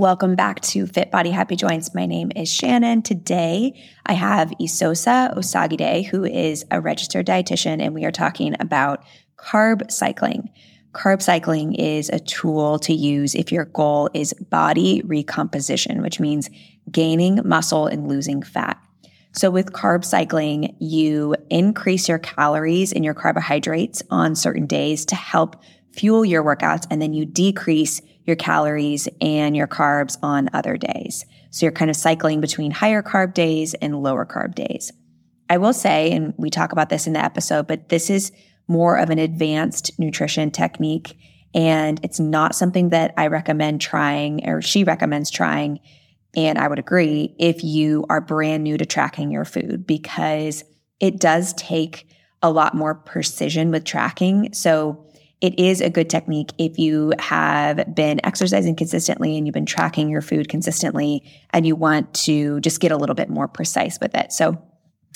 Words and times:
Welcome 0.00 0.34
back 0.34 0.62
to 0.62 0.86
Fit 0.86 1.10
Body 1.10 1.28
Happy 1.30 1.56
Joints. 1.56 1.94
My 1.94 2.06
name 2.06 2.32
is 2.34 2.50
Shannon. 2.50 3.02
Today 3.02 3.78
I 4.06 4.14
have 4.14 4.50
Esosa 4.58 5.36
Osagiede, 5.36 6.06
who 6.06 6.24
is 6.24 6.64
a 6.70 6.80
registered 6.80 7.26
dietitian, 7.26 7.82
and 7.82 7.92
we 7.92 8.06
are 8.06 8.10
talking 8.10 8.56
about 8.60 9.04
carb 9.36 9.92
cycling. 9.92 10.48
Carb 10.94 11.20
cycling 11.20 11.74
is 11.74 12.08
a 12.08 12.18
tool 12.18 12.78
to 12.78 12.94
use 12.94 13.34
if 13.34 13.52
your 13.52 13.66
goal 13.66 14.08
is 14.14 14.32
body 14.32 15.02
recomposition, 15.04 16.00
which 16.00 16.18
means 16.18 16.48
gaining 16.90 17.46
muscle 17.46 17.86
and 17.86 18.08
losing 18.08 18.42
fat. 18.42 18.80
So 19.32 19.50
with 19.50 19.74
carb 19.74 20.06
cycling, 20.06 20.76
you 20.80 21.36
increase 21.50 22.08
your 22.08 22.18
calories 22.18 22.94
and 22.94 23.04
your 23.04 23.12
carbohydrates 23.12 24.02
on 24.08 24.34
certain 24.34 24.64
days 24.64 25.04
to 25.04 25.14
help 25.14 25.62
fuel 25.92 26.24
your 26.24 26.42
workouts, 26.42 26.86
and 26.90 27.02
then 27.02 27.12
you 27.12 27.26
decrease 27.26 28.00
your 28.24 28.36
calories 28.36 29.08
and 29.20 29.56
your 29.56 29.66
carbs 29.66 30.16
on 30.22 30.50
other 30.52 30.76
days. 30.76 31.24
So 31.50 31.66
you're 31.66 31.72
kind 31.72 31.90
of 31.90 31.96
cycling 31.96 32.40
between 32.40 32.70
higher 32.70 33.02
carb 33.02 33.34
days 33.34 33.74
and 33.74 34.02
lower 34.02 34.24
carb 34.24 34.54
days. 34.54 34.92
I 35.48 35.58
will 35.58 35.72
say, 35.72 36.12
and 36.12 36.32
we 36.36 36.48
talk 36.48 36.72
about 36.72 36.90
this 36.90 37.06
in 37.06 37.12
the 37.12 37.24
episode, 37.24 37.66
but 37.66 37.88
this 37.88 38.08
is 38.08 38.30
more 38.68 38.96
of 38.96 39.10
an 39.10 39.18
advanced 39.18 39.98
nutrition 39.98 40.52
technique. 40.52 41.18
And 41.52 41.98
it's 42.04 42.20
not 42.20 42.54
something 42.54 42.90
that 42.90 43.12
I 43.16 43.26
recommend 43.26 43.80
trying 43.80 44.48
or 44.48 44.62
she 44.62 44.84
recommends 44.84 45.28
trying. 45.28 45.80
And 46.36 46.56
I 46.56 46.68
would 46.68 46.78
agree 46.78 47.34
if 47.40 47.64
you 47.64 48.06
are 48.08 48.20
brand 48.20 48.62
new 48.62 48.78
to 48.78 48.86
tracking 48.86 49.32
your 49.32 49.44
food 49.44 49.84
because 49.86 50.62
it 51.00 51.18
does 51.18 51.52
take 51.54 52.06
a 52.42 52.50
lot 52.52 52.74
more 52.74 52.94
precision 52.94 53.72
with 53.72 53.84
tracking. 53.84 54.52
So 54.52 55.09
it 55.40 55.58
is 55.58 55.80
a 55.80 55.88
good 55.88 56.10
technique 56.10 56.50
if 56.58 56.78
you 56.78 57.12
have 57.18 57.94
been 57.94 58.20
exercising 58.24 58.76
consistently 58.76 59.36
and 59.38 59.46
you've 59.46 59.54
been 59.54 59.66
tracking 59.66 60.10
your 60.10 60.20
food 60.20 60.48
consistently 60.48 61.22
and 61.50 61.66
you 61.66 61.74
want 61.74 62.12
to 62.12 62.60
just 62.60 62.80
get 62.80 62.92
a 62.92 62.96
little 62.96 63.14
bit 63.14 63.30
more 63.30 63.48
precise 63.48 63.98
with 64.00 64.14
it. 64.14 64.32
So 64.32 64.62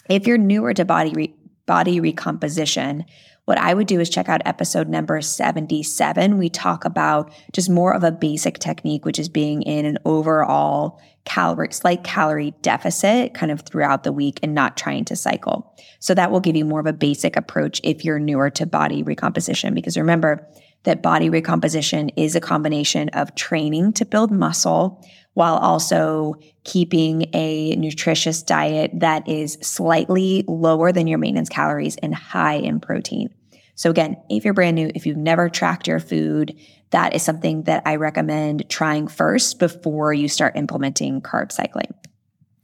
if 0.08 0.26
you're 0.26 0.38
newer 0.38 0.72
to 0.74 0.84
body 0.84 1.12
re- 1.12 1.34
body 1.66 2.00
recomposition, 2.00 3.04
what 3.44 3.58
I 3.58 3.74
would 3.74 3.86
do 3.86 4.00
is 4.00 4.08
check 4.08 4.28
out 4.28 4.40
episode 4.44 4.88
number 4.88 5.20
77. 5.20 6.38
We 6.38 6.48
talk 6.48 6.84
about 6.84 7.32
just 7.52 7.68
more 7.68 7.94
of 7.94 8.02
a 8.02 8.12
basic 8.12 8.58
technique, 8.58 9.04
which 9.04 9.18
is 9.18 9.28
being 9.28 9.62
in 9.62 9.84
an 9.84 9.98
overall 10.04 11.00
calorie, 11.24 11.72
slight 11.72 12.04
calorie 12.04 12.54
deficit 12.62 13.34
kind 13.34 13.52
of 13.52 13.60
throughout 13.60 14.02
the 14.02 14.12
week 14.12 14.38
and 14.42 14.54
not 14.54 14.76
trying 14.76 15.04
to 15.06 15.16
cycle. 15.16 15.74
So 16.00 16.14
that 16.14 16.30
will 16.30 16.40
give 16.40 16.56
you 16.56 16.64
more 16.64 16.80
of 16.80 16.86
a 16.86 16.92
basic 16.92 17.36
approach 17.36 17.80
if 17.84 18.04
you're 18.04 18.18
newer 18.18 18.50
to 18.50 18.66
body 18.66 19.02
recomposition. 19.02 19.74
Because 19.74 19.96
remember 19.96 20.46
that 20.84 21.02
body 21.02 21.28
recomposition 21.28 22.10
is 22.10 22.34
a 22.34 22.40
combination 22.40 23.08
of 23.10 23.34
training 23.34 23.92
to 23.94 24.04
build 24.04 24.30
muscle 24.30 25.02
while 25.34 25.56
also 25.56 26.34
keeping 26.64 27.28
a 27.34 27.76
nutritious 27.76 28.42
diet 28.42 28.90
that 28.94 29.28
is 29.28 29.58
slightly 29.60 30.44
lower 30.48 30.92
than 30.92 31.06
your 31.06 31.18
maintenance 31.18 31.48
calories 31.48 31.96
and 31.96 32.14
high 32.14 32.54
in 32.54 32.80
protein. 32.80 33.28
So 33.74 33.90
again, 33.90 34.16
if 34.30 34.44
you're 34.44 34.54
brand 34.54 34.76
new, 34.76 34.90
if 34.94 35.04
you've 35.04 35.16
never 35.16 35.48
tracked 35.48 35.88
your 35.88 36.00
food, 36.00 36.56
that 36.90 37.14
is 37.14 37.22
something 37.22 37.64
that 37.64 37.82
I 37.84 37.96
recommend 37.96 38.68
trying 38.70 39.08
first 39.08 39.58
before 39.58 40.14
you 40.14 40.28
start 40.28 40.56
implementing 40.56 41.20
carb 41.20 41.50
cycling. 41.50 41.92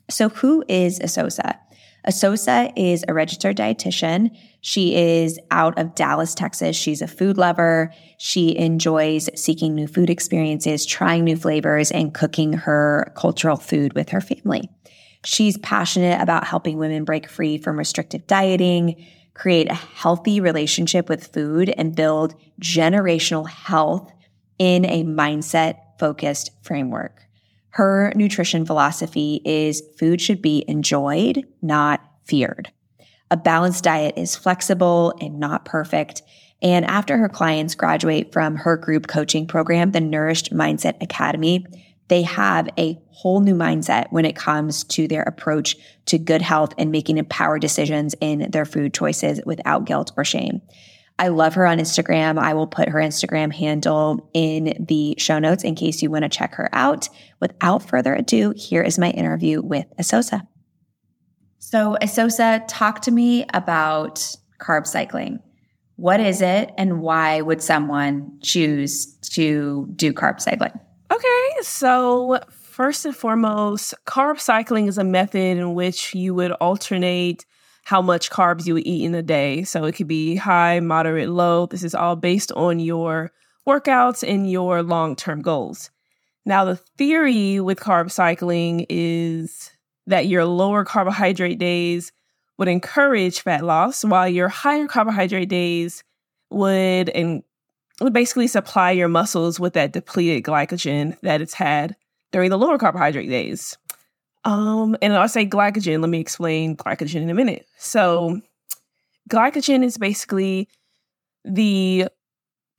So 0.09 0.29
who 0.29 0.65
is 0.69 1.01
Esosa? 1.01 1.59
Esosa 2.07 2.73
is 2.77 3.05
a 3.07 3.15
registered 3.15 3.57
dietitian. 3.57 4.37
She 4.61 4.95
is 4.95 5.39
out 5.51 5.79
of 5.79 5.95
Dallas, 5.95 6.35
Texas. 6.35 6.77
She's 6.77 7.03
a 7.03 7.09
food 7.09 7.37
lover. 7.37 7.93
She 8.19 8.57
enjoys 8.57 9.29
seeking 9.35 9.75
new 9.75 9.87
food 9.87 10.11
experiences, 10.11 10.87
trying 10.87 11.25
new 11.25 11.37
flavors, 11.37 11.91
and 11.91 12.15
cooking 12.15 12.53
her 12.55 13.13
cultural 13.17 13.57
food 13.57 13.95
with 13.95 14.11
her 14.11 14.21
family. 14.21 14.69
She's 15.25 15.59
passionate 15.59 16.21
about 16.21 16.47
helping 16.47 16.79
women 16.79 17.05
break 17.05 17.29
free 17.29 17.59
from 17.59 17.79
restrictive 17.79 18.27
dieting, 18.27 19.07
create 19.35 19.71
a 19.71 19.75
healthy 19.75 20.41
relationship 20.41 21.09
with 21.09 21.33
food, 21.33 21.69
and 21.77 21.95
build 21.95 22.35
generational 22.61 23.49
health 23.49 24.11
in 24.59 24.85
a 24.87 25.05
mindset 25.05 25.77
focused 25.99 26.51
framework. 26.63 27.27
Her 27.71 28.13
nutrition 28.17 28.67
philosophy 28.67 29.41
is 29.45 29.83
food 29.99 30.21
should 30.21 30.43
be 30.43 30.65
enjoyed, 30.67 31.47
not 31.63 32.01
feared. 32.25 32.73
A 33.31 33.37
balanced 33.37 33.85
diet 33.85 34.15
is 34.17 34.37
flexible 34.37 35.15
and 35.21 35.39
not 35.39 35.65
perfect. 35.65 36.23
And 36.63 36.85
after 36.85 37.17
her 37.17 37.29
clients 37.29 37.75
graduate 37.75 38.33
from 38.33 38.57
her 38.57 38.77
group 38.77 39.07
coaching 39.07 39.47
program, 39.47 39.93
the 39.93 40.01
Nourished 40.01 40.53
Mindset 40.53 41.01
Academy, 41.01 41.65
they 42.09 42.23
have 42.23 42.69
a 42.77 42.99
whole 43.11 43.41
new 43.41 43.55
mindset 43.55 44.11
when 44.11 44.25
it 44.25 44.35
comes 44.35 44.83
to 44.83 45.07
their 45.07 45.23
approach 45.23 45.77
to 46.07 46.19
good 46.19 46.43
health 46.43 46.75
and 46.77 46.91
making 46.91 47.19
empowered 47.19 47.61
decisions 47.61 48.17
in 48.21 48.51
their 48.51 48.65
food 48.65 48.93
choices 48.93 49.41
without 49.47 49.85
guilt 49.85 50.11
or 50.17 50.25
shame. 50.25 50.61
I 51.21 51.29
love 51.29 51.53
her 51.53 51.67
on 51.67 51.77
Instagram. 51.77 52.39
I 52.39 52.55
will 52.55 52.67
put 52.67 52.89
her 52.89 52.99
Instagram 52.99 53.53
handle 53.53 54.31
in 54.33 54.87
the 54.89 55.15
show 55.19 55.39
notes 55.39 55.65
in 55.65 55.75
case 55.75 56.01
you 56.01 56.11
want 56.11 56.23
to 56.23 56.31
check 56.31 56.55
her 56.55 56.71
out. 56.73 57.11
Without 57.41 57.83
further 57.83 58.15
ado, 58.15 58.55
here 58.57 58.81
is 58.81 58.99
my 58.99 59.11
interview 59.11 59.61
with 59.61 59.85
Esosa. 60.01 60.47
So, 61.59 61.99
Esosa, 62.01 62.65
talk 62.69 63.03
to 63.03 63.11
me 63.11 63.45
about 63.53 64.35
carb 64.63 64.87
cycling. 64.87 65.41
What 65.97 66.21
is 66.21 66.41
it 66.41 66.71
and 66.79 67.03
why 67.03 67.43
would 67.43 67.63
someone 67.63 68.39
choose 68.43 69.15
to 69.35 69.93
do 69.97 70.15
carb 70.15 70.41
cycling? 70.41 70.73
Okay, 71.13 71.49
so 71.61 72.41
first 72.51 73.05
and 73.05 73.15
foremost, 73.15 73.93
carb 74.07 74.41
cycling 74.41 74.87
is 74.87 74.97
a 74.97 75.05
method 75.05 75.59
in 75.59 75.75
which 75.75 76.15
you 76.15 76.35
would 76.35 76.53
alternate 76.53 77.45
how 77.91 78.01
much 78.01 78.31
carbs 78.31 78.67
you 78.67 78.77
eat 78.79 79.05
in 79.05 79.17
a 79.17 79.23
day. 79.23 79.65
So 79.65 79.85
it 79.85 79.97
could 79.97 80.07
be 80.07 80.37
high, 80.37 80.79
moderate, 80.79 81.29
low. 81.29 81.67
This 81.67 81.83
is 81.83 81.93
all 81.93 82.15
based 82.15 82.53
on 82.53 82.79
your 82.79 83.33
workouts 83.67 84.23
and 84.23 84.49
your 84.49 84.81
long 84.85 85.17
term 85.17 85.43
goals. 85.43 85.91
Now, 86.47 86.65
the 86.65 86.77
theory 86.77 87.59
with 87.59 87.81
carb 87.81 88.13
cycling 88.13 88.87
is 88.89 89.73
that 90.07 90.29
your 90.29 90.45
lower 90.45 90.85
carbohydrate 90.85 91.59
days 91.59 92.13
would 92.59 92.69
encourage 92.69 93.41
fat 93.41 93.65
loss, 93.65 94.05
while 94.05 94.29
your 94.29 94.49
higher 94.49 94.87
carbohydrate 94.87 95.49
days 95.49 96.05
would 96.49 97.09
and 97.09 97.43
would 98.01 98.13
basically 98.13 98.47
supply 98.47 98.93
your 98.93 99.09
muscles 99.09 99.59
with 99.59 99.73
that 99.73 99.93
depleted 99.93 100.45
glycogen 100.45 101.19
that 101.23 101.41
it's 101.41 101.55
had 101.55 101.97
during 102.31 102.51
the 102.51 102.59
lower 102.59 102.79
carbohydrate 102.79 103.29
days. 103.29 103.77
Um, 104.45 104.97
and 105.03 105.13
I'll 105.13 105.29
say 105.29 105.47
glycogen. 105.47 106.01
Let 106.01 106.09
me 106.09 106.21
explain 106.21 106.77
glycogen 106.77 107.23
in 107.23 107.31
a 107.31 107.35
minute. 107.35 107.67
So, 107.77 108.41
glycogen 109.29 109.85
is 109.85 109.99
basically 109.99 110.69
the 111.45 112.09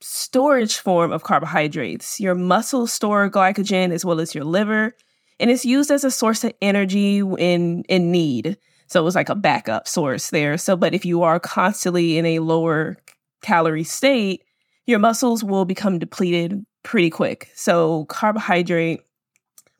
storage 0.00 0.78
form 0.78 1.12
of 1.12 1.22
carbohydrates. 1.22 2.18
Your 2.18 2.34
muscles 2.34 2.92
store 2.92 3.30
glycogen 3.30 3.92
as 3.92 4.04
well 4.04 4.20
as 4.20 4.34
your 4.34 4.44
liver, 4.44 4.92
and 5.38 5.50
it's 5.50 5.64
used 5.64 5.90
as 5.90 6.04
a 6.04 6.10
source 6.10 6.44
of 6.44 6.52
energy 6.60 7.18
in 7.18 7.84
in 7.88 8.10
need. 8.10 8.58
So 8.92 9.06
it's 9.06 9.16
like 9.16 9.30
a 9.30 9.34
backup 9.34 9.88
source 9.88 10.28
there. 10.30 10.58
So, 10.58 10.76
but 10.76 10.92
if 10.92 11.06
you 11.06 11.22
are 11.22 11.40
constantly 11.40 12.18
in 12.18 12.26
a 12.26 12.40
lower 12.40 12.98
calorie 13.40 13.84
state, 13.84 14.44
your 14.84 14.98
muscles 14.98 15.42
will 15.42 15.64
become 15.64 15.98
depleted 15.98 16.62
pretty 16.82 17.08
quick. 17.08 17.50
So, 17.54 18.04
carbohydrate, 18.06 19.00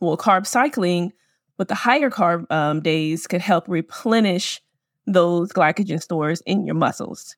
well, 0.01 0.17
carb 0.17 0.47
cycling 0.47 1.13
but 1.59 1.69
the 1.69 1.75
higher 1.75 2.11
carb 2.11 2.51
um, 2.51 2.81
days 2.81 3.27
could 3.27 3.41
help 3.41 3.65
replenish 3.69 4.61
those 5.07 5.53
glycogen 5.53 6.01
stores 6.01 6.43
in 6.47 6.65
your 6.65 6.75
muscles 6.75 7.37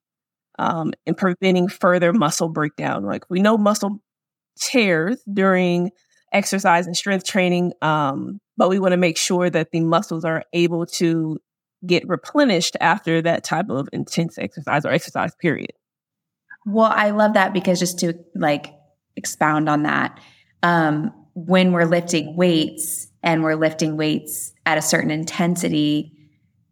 um, 0.58 0.92
and 1.06 1.16
preventing 1.16 1.68
further 1.68 2.12
muscle 2.12 2.48
breakdown. 2.48 3.04
Like 3.04 3.28
we 3.28 3.40
know 3.40 3.56
muscle 3.56 4.00
tears 4.58 5.22
during 5.32 5.90
exercise 6.32 6.86
and 6.86 6.96
strength 6.96 7.24
training, 7.24 7.72
um, 7.82 8.40
but 8.56 8.68
we 8.68 8.78
want 8.78 8.92
to 8.92 8.98
make 8.98 9.16
sure 9.16 9.50
that 9.50 9.70
the 9.70 9.80
muscles 9.80 10.24
are 10.24 10.44
able 10.52 10.86
to 10.86 11.38
get 11.86 12.06
replenished 12.08 12.76
after 12.80 13.20
that 13.22 13.44
type 13.44 13.68
of 13.68 13.88
intense 13.92 14.38
exercise 14.38 14.84
or 14.84 14.90
exercise 14.90 15.34
period. 15.34 15.72
Well, 16.66 16.90
I 16.94 17.10
love 17.10 17.34
that 17.34 17.52
because 17.52 17.78
just 17.78 17.98
to 18.00 18.14
like 18.34 18.72
expound 19.16 19.68
on 19.68 19.82
that, 19.82 20.18
um, 20.62 21.12
when 21.34 21.72
we're 21.72 21.84
lifting 21.86 22.36
weights, 22.36 23.08
and 23.24 23.42
we're 23.42 23.56
lifting 23.56 23.96
weights 23.96 24.52
at 24.66 24.78
a 24.78 24.82
certain 24.82 25.10
intensity, 25.10 26.12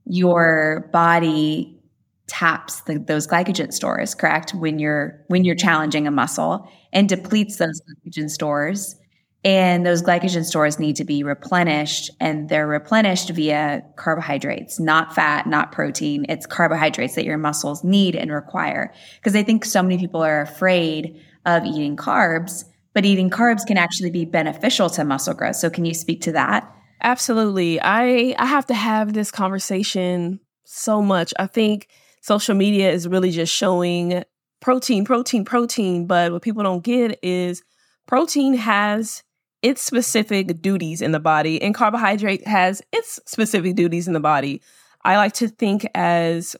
your 0.04 0.88
body 0.92 1.80
taps 2.28 2.82
the, 2.82 2.98
those 2.98 3.26
glycogen 3.26 3.72
stores, 3.72 4.14
correct? 4.14 4.54
When 4.54 4.78
you're 4.78 5.24
when 5.28 5.44
you're 5.44 5.56
challenging 5.56 6.06
a 6.06 6.10
muscle 6.10 6.70
and 6.92 7.08
depletes 7.08 7.56
those 7.56 7.80
glycogen 7.80 8.30
stores. 8.30 8.96
And 9.44 9.84
those 9.84 10.04
glycogen 10.04 10.44
stores 10.44 10.78
need 10.78 10.94
to 10.96 11.04
be 11.04 11.24
replenished 11.24 12.10
and 12.20 12.48
they're 12.48 12.66
replenished 12.66 13.28
via 13.30 13.82
carbohydrates, 13.96 14.78
not 14.78 15.16
fat, 15.16 15.48
not 15.48 15.72
protein. 15.72 16.26
It's 16.28 16.46
carbohydrates 16.46 17.16
that 17.16 17.24
your 17.24 17.38
muscles 17.38 17.82
need 17.82 18.14
and 18.14 18.30
require. 18.30 18.94
Because 19.16 19.34
I 19.34 19.42
think 19.42 19.64
so 19.64 19.82
many 19.82 19.98
people 19.98 20.22
are 20.22 20.42
afraid 20.42 21.20
of 21.44 21.64
eating 21.64 21.96
carbs 21.96 22.64
but 22.94 23.04
eating 23.04 23.30
carbs 23.30 23.66
can 23.66 23.78
actually 23.78 24.10
be 24.10 24.24
beneficial 24.24 24.90
to 24.90 25.04
muscle 25.04 25.34
growth. 25.34 25.56
So 25.56 25.70
can 25.70 25.84
you 25.84 25.94
speak 25.94 26.20
to 26.22 26.32
that? 26.32 26.70
Absolutely. 27.02 27.80
I 27.80 28.34
I 28.38 28.46
have 28.46 28.66
to 28.66 28.74
have 28.74 29.12
this 29.12 29.30
conversation 29.30 30.40
so 30.64 31.02
much. 31.02 31.34
I 31.38 31.46
think 31.46 31.88
social 32.20 32.54
media 32.54 32.90
is 32.90 33.08
really 33.08 33.30
just 33.30 33.52
showing 33.52 34.24
protein, 34.60 35.04
protein, 35.04 35.44
protein, 35.44 36.06
but 36.06 36.32
what 36.32 36.42
people 36.42 36.62
don't 36.62 36.84
get 36.84 37.18
is 37.22 37.62
protein 38.06 38.54
has 38.54 39.24
its 39.62 39.82
specific 39.82 40.60
duties 40.60 41.02
in 41.02 41.12
the 41.12 41.20
body 41.20 41.60
and 41.60 41.74
carbohydrate 41.74 42.46
has 42.46 42.82
its 42.92 43.20
specific 43.26 43.74
duties 43.74 44.06
in 44.06 44.14
the 44.14 44.20
body. 44.20 44.60
I 45.04 45.16
like 45.16 45.32
to 45.34 45.48
think 45.48 45.86
as 45.94 46.56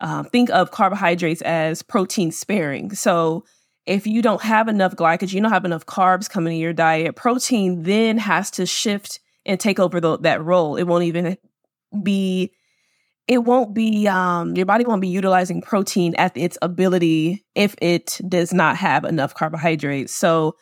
uh, 0.00 0.24
think 0.24 0.50
of 0.50 0.70
carbohydrates 0.70 1.40
as 1.42 1.82
protein 1.82 2.30
sparing. 2.30 2.94
So 2.94 3.44
if 3.86 4.06
you 4.06 4.20
don't 4.20 4.42
have 4.42 4.68
enough 4.68 4.96
glycogen, 4.96 5.32
you 5.32 5.40
don't 5.40 5.52
have 5.52 5.64
enough 5.64 5.86
carbs 5.86 6.28
coming 6.28 6.54
in 6.54 6.60
your 6.60 6.72
diet, 6.72 7.14
protein 7.14 7.84
then 7.84 8.18
has 8.18 8.50
to 8.52 8.66
shift 8.66 9.20
and 9.44 9.60
take 9.60 9.78
over 9.78 10.00
the, 10.00 10.18
that 10.18 10.44
role. 10.44 10.76
It 10.76 10.84
won't 10.84 11.04
even 11.04 11.38
be 12.02 12.52
it 13.28 13.38
won't 13.38 13.74
be 13.74 14.06
um, 14.06 14.56
your 14.56 14.66
body 14.66 14.84
won't 14.84 15.00
be 15.00 15.08
utilizing 15.08 15.60
protein 15.60 16.14
at 16.16 16.36
its 16.36 16.56
ability 16.62 17.44
if 17.56 17.74
it 17.82 18.20
does 18.28 18.52
not 18.52 18.76
have 18.76 19.04
enough 19.04 19.34
carbohydrates. 19.34 20.12
So 20.12 20.56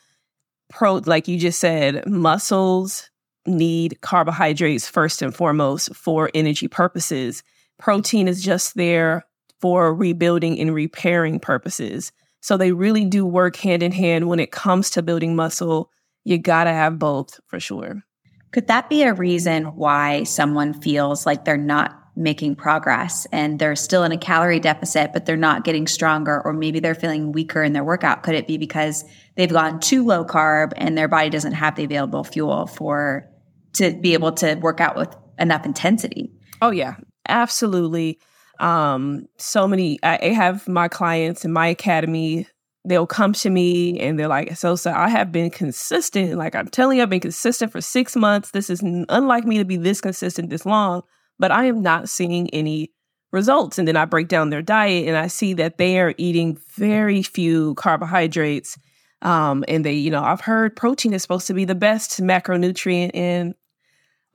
pro 0.69 0.95
like 0.95 1.27
you 1.27 1.37
just 1.37 1.59
said 1.59 2.07
muscles 2.07 3.09
need 3.45 4.01
carbohydrates 4.01 4.89
first 4.89 5.21
and 5.21 5.35
foremost 5.35 5.95
for 5.95 6.31
energy 6.33 6.67
purposes. 6.67 7.43
Protein 7.77 8.27
is 8.27 8.43
just 8.43 8.75
there 8.75 9.25
for 9.61 9.93
rebuilding 9.93 10.59
and 10.59 10.73
repairing 10.73 11.39
purposes 11.39 12.11
so 12.45 12.57
they 12.57 12.71
really 12.71 13.05
do 13.05 13.25
work 13.25 13.55
hand 13.55 13.81
in 13.81 13.91
hand 13.91 14.27
when 14.27 14.39
it 14.39 14.51
comes 14.51 14.91
to 14.91 15.01
building 15.01 15.35
muscle 15.35 15.89
you 16.23 16.37
gotta 16.37 16.71
have 16.71 16.99
both 16.99 17.39
for 17.47 17.59
sure 17.59 18.03
could 18.51 18.67
that 18.67 18.89
be 18.89 19.03
a 19.03 19.13
reason 19.13 19.65
why 19.75 20.23
someone 20.23 20.73
feels 20.73 21.25
like 21.25 21.43
they're 21.43 21.57
not 21.57 21.99
making 22.15 22.55
progress 22.55 23.27
and 23.31 23.59
they're 23.59 23.75
still 23.75 24.03
in 24.03 24.11
a 24.11 24.17
calorie 24.17 24.59
deficit, 24.59 25.11
but 25.11 25.25
they're 25.25 25.35
not 25.35 25.63
getting 25.63 25.87
stronger, 25.87 26.41
or 26.45 26.53
maybe 26.53 26.79
they're 26.79 26.95
feeling 26.95 27.31
weaker 27.31 27.61
in 27.61 27.73
their 27.73 27.83
workout? 27.83 28.23
Could 28.23 28.35
it 28.35 28.47
be 28.47 28.57
because 28.57 29.03
they've 29.35 29.51
gone 29.51 29.79
too 29.79 30.05
low 30.05 30.23
carb 30.23 30.71
and 30.77 30.97
their 30.97 31.07
body 31.07 31.29
doesn't 31.29 31.53
have 31.53 31.75
the 31.75 31.83
available 31.83 32.23
fuel 32.23 32.67
for 32.67 33.29
to 33.73 33.91
be 33.91 34.13
able 34.13 34.31
to 34.31 34.55
work 34.55 34.79
out 34.79 34.95
with 34.95 35.13
enough 35.37 35.65
intensity? 35.65 36.31
Oh, 36.61 36.71
yeah, 36.71 36.95
absolutely. 37.27 38.19
Um, 38.59 39.27
so 39.37 39.67
many, 39.67 39.99
I, 40.03 40.19
I 40.21 40.27
have 40.29 40.67
my 40.67 40.87
clients 40.87 41.45
in 41.45 41.51
my 41.53 41.67
academy 41.67 42.47
they'll 42.87 43.07
come 43.07 43.33
to 43.33 43.49
me 43.49 43.99
and 43.99 44.19
they're 44.19 44.27
like, 44.27 44.55
so, 44.55 44.75
so 44.75 44.91
I 44.91 45.09
have 45.09 45.31
been 45.31 45.49
consistent. 45.49 46.37
Like 46.37 46.53
I'm 46.53 46.67
telling 46.67 46.97
you, 46.97 47.03
I've 47.03 47.09
been 47.09 47.19
consistent 47.19 47.71
for 47.71 47.81
six 47.81 48.15
months. 48.15 48.51
This 48.51 48.69
is 48.69 48.83
unlike 49.09 49.43
me 49.43 49.57
to 49.57 49.65
be 49.65 49.75
this 49.75 50.01
consistent 50.01 50.51
this 50.51 50.67
long 50.67 51.01
but 51.39 51.51
I 51.51 51.65
am 51.65 51.81
not 51.81 52.09
seeing 52.09 52.49
any 52.51 52.91
results. 53.31 53.77
And 53.77 53.87
then 53.87 53.97
I 53.97 54.05
break 54.05 54.27
down 54.27 54.49
their 54.49 54.61
diet 54.61 55.07
and 55.07 55.17
I 55.17 55.27
see 55.27 55.53
that 55.53 55.77
they 55.77 55.99
are 55.99 56.13
eating 56.17 56.57
very 56.75 57.21
few 57.21 57.75
carbohydrates. 57.75 58.77
Um, 59.21 59.65
and 59.67 59.83
they, 59.83 59.93
you 59.93 60.11
know, 60.11 60.23
I've 60.23 60.41
heard 60.41 60.75
protein 60.75 61.13
is 61.13 61.21
supposed 61.21 61.47
to 61.47 61.53
be 61.53 61.65
the 61.65 61.75
best 61.75 62.21
macronutrient 62.21 63.11
and 63.13 63.55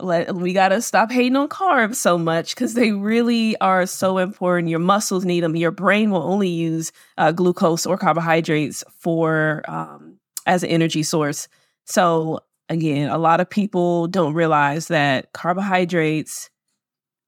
let, 0.03 0.35
we 0.35 0.53
got 0.53 0.69
to 0.69 0.83
stop 0.83 1.11
hating 1.11 1.37
on 1.37 1.49
carbs 1.49 1.97
so 1.97 2.19
much 2.19 2.55
because 2.55 2.75
they 2.75 2.93
really 2.93 3.59
are 3.61 3.87
so 3.87 4.19
important. 4.19 4.69
Your 4.69 4.79
muscles 4.79 5.25
need 5.25 5.41
them. 5.41 5.57
Your 5.57 5.71
brain 5.71 6.11
will 6.11 6.23
only 6.23 6.49
use 6.49 6.93
uh, 7.19 7.33
glucose 7.33 7.87
or 7.87 7.97
carbohydrates 7.97 8.85
for 8.99 9.63
um, 9.69 10.19
as 10.47 10.63
an 10.63 10.71
energy 10.71 11.03
source. 11.03 11.49
So 11.85 12.41
again, 12.69 13.11
a 13.11 13.19
lot 13.19 13.41
of 13.41 13.51
people 13.51 14.07
don't 14.07 14.35
realize 14.35 14.89
that 14.89 15.33
carbohydrates 15.33 16.51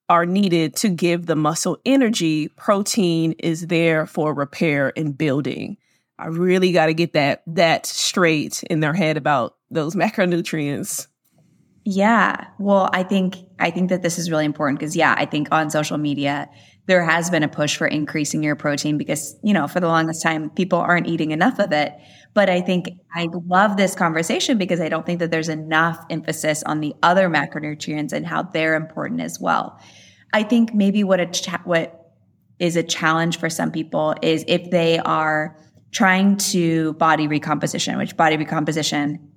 are 0.09 0.27
needed 0.27 0.77
to 0.77 0.89
give 0.89 1.27
the 1.27 1.37
muscle 1.37 1.79
energy, 1.87 2.49
protein 2.49 3.33
is 3.39 3.69
there 3.69 4.07
for 4.07 4.35
repair 4.35 4.93
and 4.97 5.17
building. 5.17 5.79
I 6.19 6.27
really 6.27 6.73
got 6.73 6.87
to 6.87 6.95
get 6.95 7.15
that 7.15 7.43
that 7.47 7.87
straight 7.87 8.63
in 8.65 8.81
their 8.81 8.93
head 8.93 9.17
about 9.17 9.57
those 9.71 9.95
macronutrients. 9.97 11.07
Yeah. 11.85 12.47
Well, 12.59 12.89
I 12.93 13.03
think 13.03 13.37
I 13.59 13.71
think 13.71 13.91
that 13.91 14.03
this 14.03 14.19
is 14.19 14.31
really 14.31 14.45
important 14.45 14.79
because 14.79 14.95
yeah, 14.95 15.15
I 15.19 15.27
think 15.27 15.49
on 15.51 15.69
social 15.71 15.99
media 15.99 16.49
there 16.87 17.05
has 17.05 17.31
been 17.31 17.43
a 17.43 17.49
push 17.49 17.77
for 17.77 17.87
increasing 17.87 18.43
your 18.43 18.57
protein 18.57 18.99
because, 18.99 19.37
you 19.43 19.53
know, 19.53 19.69
for 19.69 19.81
the 19.81 19.87
longest 19.87 20.23
time 20.23 20.51
people 20.51 20.79
aren't 20.79 21.07
eating 21.07 21.31
enough 21.31 21.59
of 21.59 21.73
it. 21.73 21.95
But 22.35 22.49
I 22.49 22.61
think 22.61 22.89
I 23.15 23.29
love 23.47 23.77
this 23.77 23.95
conversation 23.95 24.59
because 24.59 24.81
I 24.81 24.89
don't 24.89 25.05
think 25.07 25.19
that 25.21 25.31
there's 25.31 25.49
enough 25.49 26.05
emphasis 26.09 26.63
on 26.65 26.81
the 26.81 26.95
other 27.03 27.29
macronutrients 27.29 28.13
and 28.13 28.27
how 28.27 28.43
they're 28.43 28.75
important 28.75 29.21
as 29.21 29.39
well. 29.41 29.79
I 30.33 30.45
think 30.45 30.75
maybe 30.75 31.05
what 31.05 31.21
a 31.21 31.27
cha- 31.27 31.63
what 31.65 32.13
is 32.59 32.77
a 32.77 32.83
challenge 32.83 33.39
for 33.39 33.51
some 33.51 33.73
people 33.73 34.15
is 34.23 34.45
if 34.47 34.71
they 34.71 34.99
are 35.01 35.57
trying 35.91 36.37
to 36.39 36.95
body 36.95 37.27
recomposition, 37.27 37.99
which 37.99 38.17
body 38.17 38.37
recomposition 38.37 39.32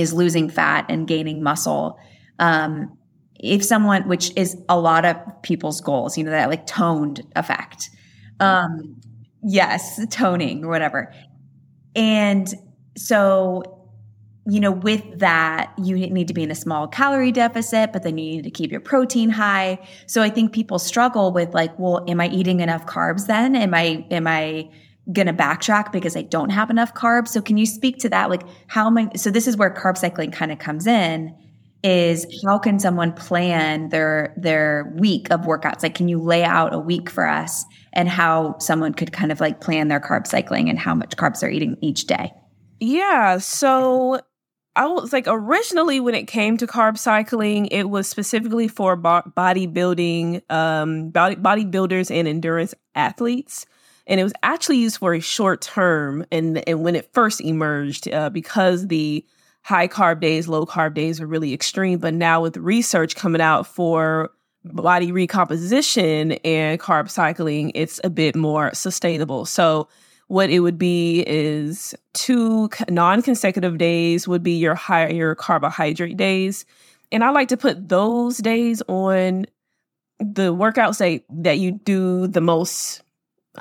is 0.00 0.12
losing 0.12 0.48
fat 0.48 0.86
and 0.88 1.06
gaining 1.06 1.42
muscle. 1.42 1.98
Um, 2.38 2.96
if 3.38 3.64
someone, 3.64 4.08
which 4.08 4.32
is 4.36 4.56
a 4.68 4.78
lot 4.78 5.04
of 5.04 5.16
people's 5.42 5.80
goals, 5.80 6.16
you 6.16 6.24
know, 6.24 6.30
that 6.30 6.48
like 6.48 6.66
toned 6.66 7.22
effect. 7.36 7.90
Um, 8.40 9.00
yes, 9.42 10.00
toning 10.10 10.64
or 10.64 10.68
whatever. 10.68 11.12
And 11.94 12.52
so 12.96 13.76
you 14.48 14.60
know, 14.60 14.70
with 14.70 15.18
that, 15.18 15.72
you 15.82 15.96
need 15.96 16.28
to 16.28 16.34
be 16.34 16.44
in 16.44 16.52
a 16.52 16.54
small 16.54 16.86
calorie 16.86 17.32
deficit, 17.32 17.92
but 17.92 18.04
then 18.04 18.16
you 18.16 18.36
need 18.36 18.44
to 18.44 18.50
keep 18.50 18.70
your 18.70 18.80
protein 18.80 19.28
high. 19.28 19.78
So 20.06 20.22
I 20.22 20.30
think 20.30 20.52
people 20.52 20.78
struggle 20.78 21.32
with 21.32 21.52
like, 21.52 21.76
well, 21.78 22.04
am 22.06 22.20
I 22.20 22.28
eating 22.28 22.60
enough 22.60 22.86
carbs 22.86 23.26
then? 23.26 23.56
Am 23.56 23.74
I, 23.74 24.06
am 24.12 24.28
I 24.28 24.70
going 25.12 25.26
to 25.26 25.32
backtrack 25.32 25.92
because 25.92 26.16
I 26.16 26.22
don't 26.22 26.50
have 26.50 26.70
enough 26.70 26.94
carbs? 26.94 27.28
So 27.28 27.40
can 27.40 27.56
you 27.56 27.66
speak 27.66 27.98
to 27.98 28.08
that? 28.08 28.30
Like 28.30 28.42
how 28.66 28.86
am 28.86 28.98
I, 28.98 29.10
so 29.16 29.30
this 29.30 29.46
is 29.46 29.56
where 29.56 29.70
carb 29.70 29.96
cycling 29.96 30.30
kind 30.30 30.50
of 30.50 30.58
comes 30.58 30.86
in 30.86 31.34
is 31.84 32.26
how 32.44 32.58
can 32.58 32.80
someone 32.80 33.12
plan 33.12 33.90
their, 33.90 34.34
their 34.36 34.92
week 34.96 35.30
of 35.30 35.42
workouts? 35.42 35.82
Like, 35.82 35.94
can 35.94 36.08
you 36.08 36.18
lay 36.18 36.42
out 36.42 36.74
a 36.74 36.78
week 36.78 37.08
for 37.08 37.28
us 37.28 37.64
and 37.92 38.08
how 38.08 38.58
someone 38.58 38.92
could 38.92 39.12
kind 39.12 39.30
of 39.30 39.40
like 39.40 39.60
plan 39.60 39.88
their 39.88 40.00
carb 40.00 40.26
cycling 40.26 40.68
and 40.68 40.78
how 40.78 40.94
much 40.94 41.16
carbs 41.16 41.40
they're 41.40 41.50
eating 41.50 41.76
each 41.80 42.06
day? 42.06 42.32
Yeah. 42.80 43.38
So 43.38 44.20
I 44.74 44.86
was 44.86 45.12
like 45.12 45.24
originally 45.26 46.00
when 46.00 46.14
it 46.14 46.26
came 46.26 46.56
to 46.58 46.66
carb 46.66 46.98
cycling, 46.98 47.66
it 47.66 47.84
was 47.84 48.08
specifically 48.08 48.68
for 48.68 48.96
bo- 48.96 49.22
bodybuilding, 49.36 50.42
um, 50.50 51.10
body 51.10 51.36
bodybuilders 51.36 52.10
and 52.10 52.26
endurance 52.26 52.74
athletes, 52.94 53.64
and 54.06 54.20
it 54.20 54.24
was 54.24 54.32
actually 54.42 54.78
used 54.78 54.98
for 54.98 55.14
a 55.14 55.20
short 55.20 55.60
term. 55.60 56.24
And 56.30 56.66
and 56.68 56.82
when 56.82 56.96
it 56.96 57.12
first 57.12 57.40
emerged, 57.40 58.08
uh, 58.12 58.30
because 58.30 58.86
the 58.88 59.24
high 59.62 59.88
carb 59.88 60.20
days, 60.20 60.48
low 60.48 60.64
carb 60.64 60.94
days 60.94 61.20
are 61.20 61.26
really 61.26 61.52
extreme. 61.52 61.98
But 61.98 62.14
now 62.14 62.40
with 62.40 62.56
research 62.56 63.16
coming 63.16 63.40
out 63.40 63.66
for 63.66 64.30
body 64.64 65.12
recomposition 65.12 66.32
and 66.32 66.80
carb 66.80 67.10
cycling, 67.10 67.72
it's 67.74 68.00
a 68.04 68.10
bit 68.10 68.36
more 68.36 68.72
sustainable. 68.74 69.44
So 69.44 69.88
what 70.28 70.50
it 70.50 70.60
would 70.60 70.78
be 70.78 71.24
is 71.26 71.94
two 72.12 72.68
non-consecutive 72.88 73.78
days 73.78 74.26
would 74.26 74.42
be 74.42 74.52
your 74.52 74.74
higher 74.74 75.34
carbohydrate 75.34 76.16
days 76.16 76.64
and 77.12 77.22
i 77.22 77.30
like 77.30 77.48
to 77.48 77.56
put 77.56 77.88
those 77.88 78.38
days 78.38 78.82
on 78.88 79.46
the 80.18 80.54
workouts 80.54 80.98
that, 80.98 81.22
that 81.30 81.58
you 81.58 81.72
do 81.72 82.26
the 82.26 82.40
most 82.40 83.02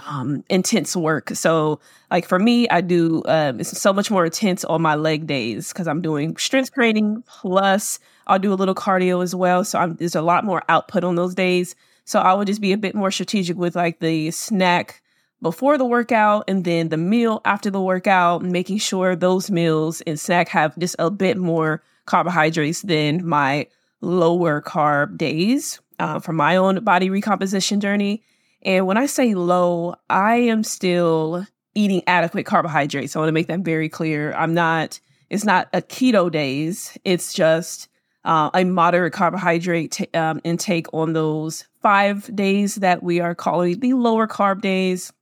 um, 0.08 0.44
intense 0.50 0.96
work. 0.96 1.30
So, 1.34 1.80
like 2.12 2.28
for 2.28 2.40
me, 2.40 2.68
I 2.70 2.82
do 2.82 3.24
um, 3.26 3.60
it's 3.60 3.78
so 3.80 3.92
much 3.94 4.12
more 4.12 4.26
intense 4.26 4.64
on 4.66 4.82
my 4.82 4.96
leg 4.96 5.28
days 5.28 5.74
because 5.74 5.88
I'm 5.88 6.02
doing 6.02 6.38
strength 6.38 6.74
training 6.74 7.24
plus 7.28 8.00
I'll 8.28 8.40
do 8.40 8.54
a 8.54 8.56
little 8.56 8.76
cardio 8.76 9.24
as 9.24 9.36
well. 9.36 9.64
So 9.64 9.80
I'm, 9.80 9.96
there's 9.96 10.16
a 10.16 10.22
lot 10.22 10.44
more 10.44 10.64
output 10.70 11.04
on 11.04 11.16
those 11.16 11.36
days. 11.36 11.76
So 12.06 12.20
I 12.20 12.34
would 12.34 12.48
just 12.48 12.62
be 12.62 12.72
a 12.74 12.78
bit 12.78 12.96
more 12.96 13.12
strategic 13.12 13.58
with 13.58 13.76
like 13.76 14.00
the 14.00 14.32
snack 14.32 15.02
before 15.42 15.78
the 15.78 15.86
workout 15.86 16.46
and 16.48 16.64
then 16.64 16.90
the 16.90 16.98
meal 16.98 17.42
after 17.46 17.70
the 17.70 17.82
workout, 17.82 18.42
making 18.42 18.80
sure 18.80 19.16
those 19.16 19.52
meals 19.52 20.02
and 20.02 20.20
snack 20.20 20.48
have 20.50 20.78
just 20.80 20.96
a 20.98 21.12
bit 21.12 21.38
more 21.38 21.84
carbohydrates 22.06 22.82
than 22.84 23.28
my 23.28 23.68
lower 24.02 24.62
carb 24.62 25.18
days 25.18 25.80
uh, 26.00 26.20
for 26.20 26.34
my 26.34 26.56
own 26.56 26.84
body 26.84 27.10
recomposition 27.10 27.80
journey. 27.80 28.24
And 28.66 28.88
when 28.88 28.98
I 28.98 29.06
say 29.06 29.36
low, 29.36 29.96
I 30.10 30.38
am 30.38 30.64
still 30.64 31.46
eating 31.76 32.02
adequate 32.08 32.48
carbohydrates. 32.48 33.16
I 33.16 33.20
want 33.20 33.30
to 33.30 33.34
make 33.34 33.48
that 33.48 33.60
very 33.60 33.88
clear. 33.88 34.34
I'm 34.34 34.56
not, 34.56 35.00
it's 35.30 35.46
not 35.46 35.70
a 35.72 35.82
keto 35.82 36.32
days. 36.32 36.98
It's 37.06 37.32
just 37.32 37.88
uh, 38.24 38.50
a 38.56 38.64
moderate 38.64 39.14
carbohydrate 39.14 39.92
t- 39.92 40.10
um, 40.16 40.42
intake 40.44 40.88
on 40.94 41.14
those 41.14 41.66
five 41.82 42.36
days 42.36 42.76
that 42.76 43.04
we 43.04 43.20
are 43.20 43.36
calling 43.36 43.80
the 43.80 43.94
lower 43.94 44.28
carb 44.28 44.62
days 44.62 45.14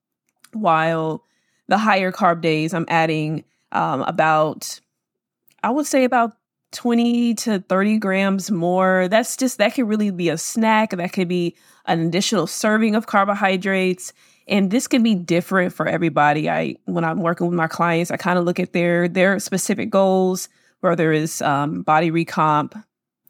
while 0.53 1.21
the 1.67 1.77
higher 1.77 2.13
carb 2.13 2.39
days, 2.39 2.73
I'm 2.73 2.85
adding 2.87 3.43
um, 3.73 4.01
about, 4.03 4.79
I 5.63 5.69
would 5.71 5.85
say 5.85 6.05
about 6.05 6.37
20 6.73 7.35
to 7.35 7.59
30 7.59 7.97
grams 7.97 8.51
more. 8.51 9.07
That's 9.07 9.37
just, 9.37 9.57
that 9.59 9.75
could 9.75 9.87
really 9.87 10.11
be 10.11 10.29
a 10.29 10.37
snack. 10.37 10.91
That 10.91 11.13
could 11.13 11.27
be 11.27 11.55
an 11.85 12.01
additional 12.01 12.47
serving 12.47 12.95
of 12.95 13.07
carbohydrates. 13.07 14.13
And 14.47 14.71
this 14.71 14.87
can 14.87 15.03
be 15.03 15.15
different 15.15 15.73
for 15.73 15.87
everybody. 15.87 16.49
I, 16.49 16.75
when 16.85 17.05
I'm 17.05 17.21
working 17.21 17.47
with 17.47 17.55
my 17.55 17.67
clients, 17.67 18.11
I 18.11 18.17
kind 18.17 18.37
of 18.37 18.45
look 18.45 18.59
at 18.59 18.73
their, 18.73 19.07
their 19.07 19.39
specific 19.39 19.89
goals, 19.89 20.49
whether 20.81 21.13
it's 21.13 21.41
um, 21.41 21.83
body 21.83 22.11
recomp 22.11 22.81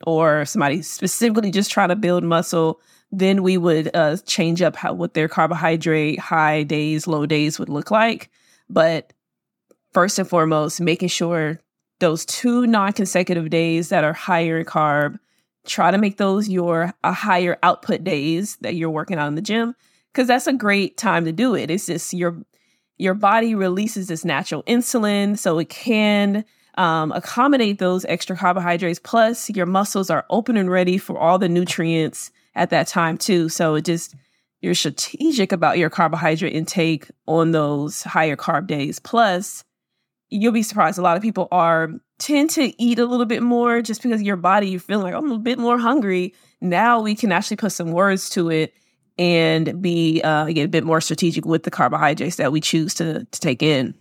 or 0.06 0.46
somebody 0.46 0.82
specifically 0.82 1.52
just 1.52 1.72
trying 1.72 1.90
to 1.90 1.96
build 1.96 2.24
muscle. 2.24 2.82
Then 3.12 3.44
we 3.44 3.58
would 3.58 3.96
uh, 3.96 4.18
change 4.26 4.62
up 4.62 4.76
how, 4.76 4.94
what 4.94 5.14
their 5.14 5.28
carbohydrate 5.28 6.20
high 6.20 6.64
days, 6.64 7.06
low 7.06 7.26
days 7.26 7.60
would 7.60 7.70
look 7.70 7.92
like. 7.92 8.32
But 8.70 9.14
first 9.94 10.18
and 10.18 10.28
foremost, 10.28 10.82
making 10.82 11.10
sure 11.10 11.60
those 12.00 12.26
two 12.26 12.68
non-consecutive 12.68 13.50
days 13.50 13.90
that 13.90 14.04
are 14.04 14.14
higher 14.14 14.64
carb 14.64 15.20
try 15.66 15.92
to 15.92 15.98
make 15.98 16.18
those 16.18 16.50
your 16.50 16.94
a 17.04 17.14
higher 17.14 17.58
output 17.64 18.04
days 18.04 18.58
that 18.58 18.76
you're 18.76 18.90
working 18.90 19.18
out 19.18 19.28
in 19.28 19.36
the 19.36 19.42
gym 19.42 19.76
because 20.12 20.28
that's 20.28 20.48
a 20.48 20.54
great 20.54 20.98
time 20.98 21.26
to 21.26 21.32
do 21.32 21.56
it. 21.56 21.70
It's 21.70 21.86
just 21.86 22.14
your 22.14 22.38
your 22.98 23.14
body 23.14 23.56
releases 23.56 24.08
this 24.08 24.24
natural 24.24 24.64
insulin 24.64 25.38
so 25.38 25.58
it 25.60 25.70
can 25.70 26.46
um, 26.76 27.12
accommodate 27.12 27.80
those 27.80 28.06
extra 28.06 28.36
carbohydrates 28.36 29.00
plus 29.00 29.50
your 29.50 29.66
muscles 29.66 30.10
are 30.10 30.26
open 30.30 30.58
and 30.58 30.70
ready 30.70 30.98
for 30.98 31.18
all 31.18 31.40
the 31.40 31.50
nutrients 31.50 32.32
at 32.56 32.70
that 32.70 32.88
time 32.88 33.18
too. 33.18 33.50
So 33.50 33.76
it 33.76 33.86
just 33.86 34.16
you're 34.62 34.76
strategic 34.76 35.52
about 35.52 35.78
your 35.78 35.90
carbohydrate 35.90 36.54
intake 36.54 37.10
on 37.28 37.52
those 37.52 38.04
higher 38.04 38.38
carb 38.38 38.68
days 38.68 39.00
plus 39.00 39.64
you'll 40.34 40.52
be 40.52 40.64
surprised. 40.64 40.98
A 40.98 41.02
lot 41.02 41.16
of 41.16 41.24
people 41.24 41.48
are 41.52 41.90
tend 42.20 42.50
to 42.52 42.82
eat 42.82 43.00
a 43.00 43.06
little 43.06 43.26
bit 43.26 43.44
more 43.44 43.82
just 43.82 44.02
because 44.02 44.22
your 44.22 44.36
body 44.36 44.70
you 44.70 44.80
feel 44.80 45.00
like 45.00 45.14
I'm 45.14 45.32
a 45.32 45.40
bit 45.40 45.60
more 45.60 45.78
hungry. 45.78 46.34
Now 46.62 47.02
we 47.02 47.16
can 47.16 47.32
actually 47.32 47.58
put 47.58 47.72
some 47.72 47.92
words 47.92 48.30
to 48.32 48.50
it 48.50 48.74
and 49.18 49.82
be 49.82 50.22
uh, 50.22 50.48
a 50.48 50.66
bit 50.66 50.84
more 50.84 51.02
strategic 51.02 51.46
with 51.46 51.64
the 51.64 51.72
carbohydrates 51.72 52.38
that 52.38 52.52
we 52.52 52.62
choose 52.62 52.94
to 52.96 53.26
to 53.26 53.40
take 53.40 53.62
in. 53.62 53.94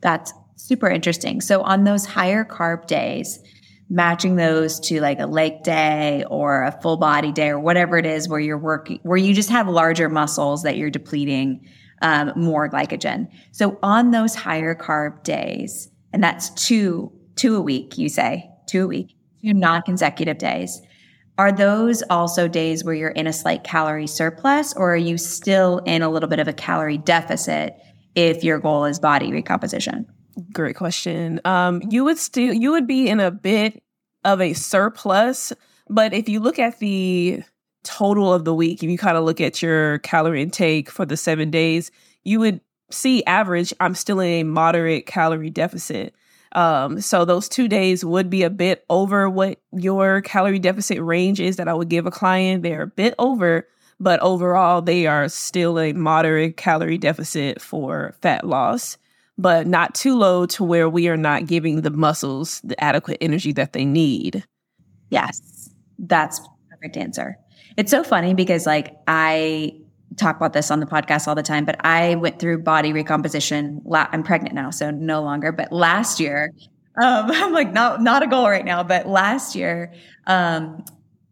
That's 0.00 0.32
super 0.56 0.88
interesting. 0.88 1.40
So 1.40 1.62
on 1.62 1.84
those 1.84 2.06
higher 2.06 2.44
carb 2.44 2.86
days, 2.86 3.40
matching 3.88 4.36
those 4.36 4.80
to 4.80 5.00
like 5.00 5.18
a 5.18 5.26
leg 5.26 5.62
day 5.62 6.24
or 6.30 6.64
a 6.64 6.72
full 6.80 6.96
body 6.96 7.32
day 7.32 7.48
or 7.48 7.58
whatever 7.58 7.98
it 7.98 8.06
is 8.06 8.28
where 8.28 8.40
you're 8.40 8.56
working 8.56 8.98
where 9.02 9.18
you 9.18 9.34
just 9.34 9.50
have 9.50 9.68
larger 9.68 10.08
muscles 10.08 10.62
that 10.62 10.78
you're 10.78 10.90
depleting 10.90 11.68
um, 12.02 12.32
more 12.36 12.68
glycogen. 12.68 13.28
So 13.52 13.78
on 13.82 14.10
those 14.10 14.34
higher 14.34 14.74
carb 14.74 15.22
days, 15.22 15.88
and 16.12 16.22
that's 16.22 16.50
two, 16.50 17.12
two 17.36 17.56
a 17.56 17.60
week, 17.60 17.96
you 17.96 18.08
say, 18.08 18.50
two 18.66 18.84
a 18.84 18.86
week, 18.86 19.16
two 19.42 19.54
non-consecutive 19.54 20.38
days. 20.38 20.82
Are 21.38 21.50
those 21.50 22.02
also 22.10 22.46
days 22.46 22.84
where 22.84 22.94
you're 22.94 23.10
in 23.10 23.26
a 23.26 23.32
slight 23.32 23.64
calorie 23.64 24.06
surplus 24.06 24.74
or 24.74 24.92
are 24.92 24.96
you 24.98 25.16
still 25.16 25.78
in 25.78 26.02
a 26.02 26.10
little 26.10 26.28
bit 26.28 26.38
of 26.38 26.48
a 26.48 26.52
calorie 26.52 26.98
deficit 26.98 27.74
if 28.14 28.44
your 28.44 28.58
goal 28.58 28.84
is 28.84 28.98
body 28.98 29.32
recomposition? 29.32 30.06
Great 30.52 30.76
question. 30.76 31.40
Um, 31.44 31.82
you 31.88 32.04
would 32.04 32.18
still 32.18 32.52
you 32.52 32.70
would 32.72 32.86
be 32.86 33.08
in 33.08 33.20
a 33.20 33.30
bit 33.30 33.82
of 34.24 34.40
a 34.40 34.52
surplus, 34.52 35.52
but 35.88 36.12
if 36.12 36.28
you 36.28 36.40
look 36.40 36.58
at 36.58 36.78
the 36.78 37.42
total 37.84 38.32
of 38.32 38.44
the 38.44 38.54
week, 38.54 38.82
if 38.82 38.90
you 38.90 38.98
kind 38.98 39.16
of 39.16 39.24
look 39.24 39.40
at 39.40 39.62
your 39.62 39.98
calorie 40.00 40.42
intake 40.42 40.90
for 40.90 41.04
the 41.04 41.16
seven 41.16 41.50
days, 41.50 41.90
you 42.24 42.40
would 42.40 42.60
see 42.90 43.24
average, 43.24 43.72
I'm 43.80 43.94
still 43.94 44.20
in 44.20 44.28
a 44.28 44.42
moderate 44.44 45.06
calorie 45.06 45.50
deficit. 45.50 46.14
Um, 46.52 47.00
so 47.00 47.24
those 47.24 47.48
two 47.48 47.66
days 47.66 48.04
would 48.04 48.28
be 48.28 48.42
a 48.42 48.50
bit 48.50 48.84
over 48.90 49.28
what 49.28 49.60
your 49.72 50.20
calorie 50.20 50.58
deficit 50.58 51.00
range 51.00 51.40
is 51.40 51.56
that 51.56 51.68
I 51.68 51.74
would 51.74 51.88
give 51.88 52.06
a 52.06 52.10
client. 52.10 52.62
They're 52.62 52.82
a 52.82 52.86
bit 52.86 53.14
over, 53.18 53.66
but 53.98 54.20
overall, 54.20 54.82
they 54.82 55.06
are 55.06 55.28
still 55.28 55.78
a 55.78 55.94
moderate 55.94 56.56
calorie 56.56 56.98
deficit 56.98 57.60
for 57.60 58.14
fat 58.20 58.46
loss, 58.46 58.98
but 59.38 59.66
not 59.66 59.94
too 59.94 60.14
low 60.14 60.44
to 60.46 60.62
where 60.62 60.90
we 60.90 61.08
are 61.08 61.16
not 61.16 61.46
giving 61.46 61.80
the 61.80 61.90
muscles 61.90 62.60
the 62.62 62.82
adequate 62.84 63.18
energy 63.22 63.52
that 63.52 63.72
they 63.72 63.86
need. 63.86 64.44
Yes, 65.08 65.70
that's 65.98 66.40
perfect 66.68 66.96
answer. 66.96 67.38
It's 67.76 67.90
so 67.90 68.02
funny 68.02 68.34
because 68.34 68.66
like 68.66 68.96
I 69.06 69.82
talk 70.16 70.36
about 70.36 70.52
this 70.52 70.70
on 70.70 70.80
the 70.80 70.86
podcast 70.86 71.26
all 71.26 71.34
the 71.34 71.42
time, 71.42 71.64
but 71.64 71.84
I 71.84 72.16
went 72.16 72.38
through 72.38 72.62
body 72.62 72.92
recomposition. 72.92 73.80
La- 73.84 74.08
I'm 74.12 74.22
pregnant 74.22 74.54
now, 74.54 74.70
so 74.70 74.90
no 74.90 75.22
longer. 75.22 75.52
But 75.52 75.72
last 75.72 76.20
year, 76.20 76.52
um, 77.02 77.30
I'm 77.30 77.52
like 77.52 77.72
not 77.72 78.02
not 78.02 78.22
a 78.22 78.26
goal 78.26 78.48
right 78.48 78.64
now, 78.64 78.82
but 78.82 79.06
last 79.06 79.54
year, 79.54 79.92
um, 80.26 80.84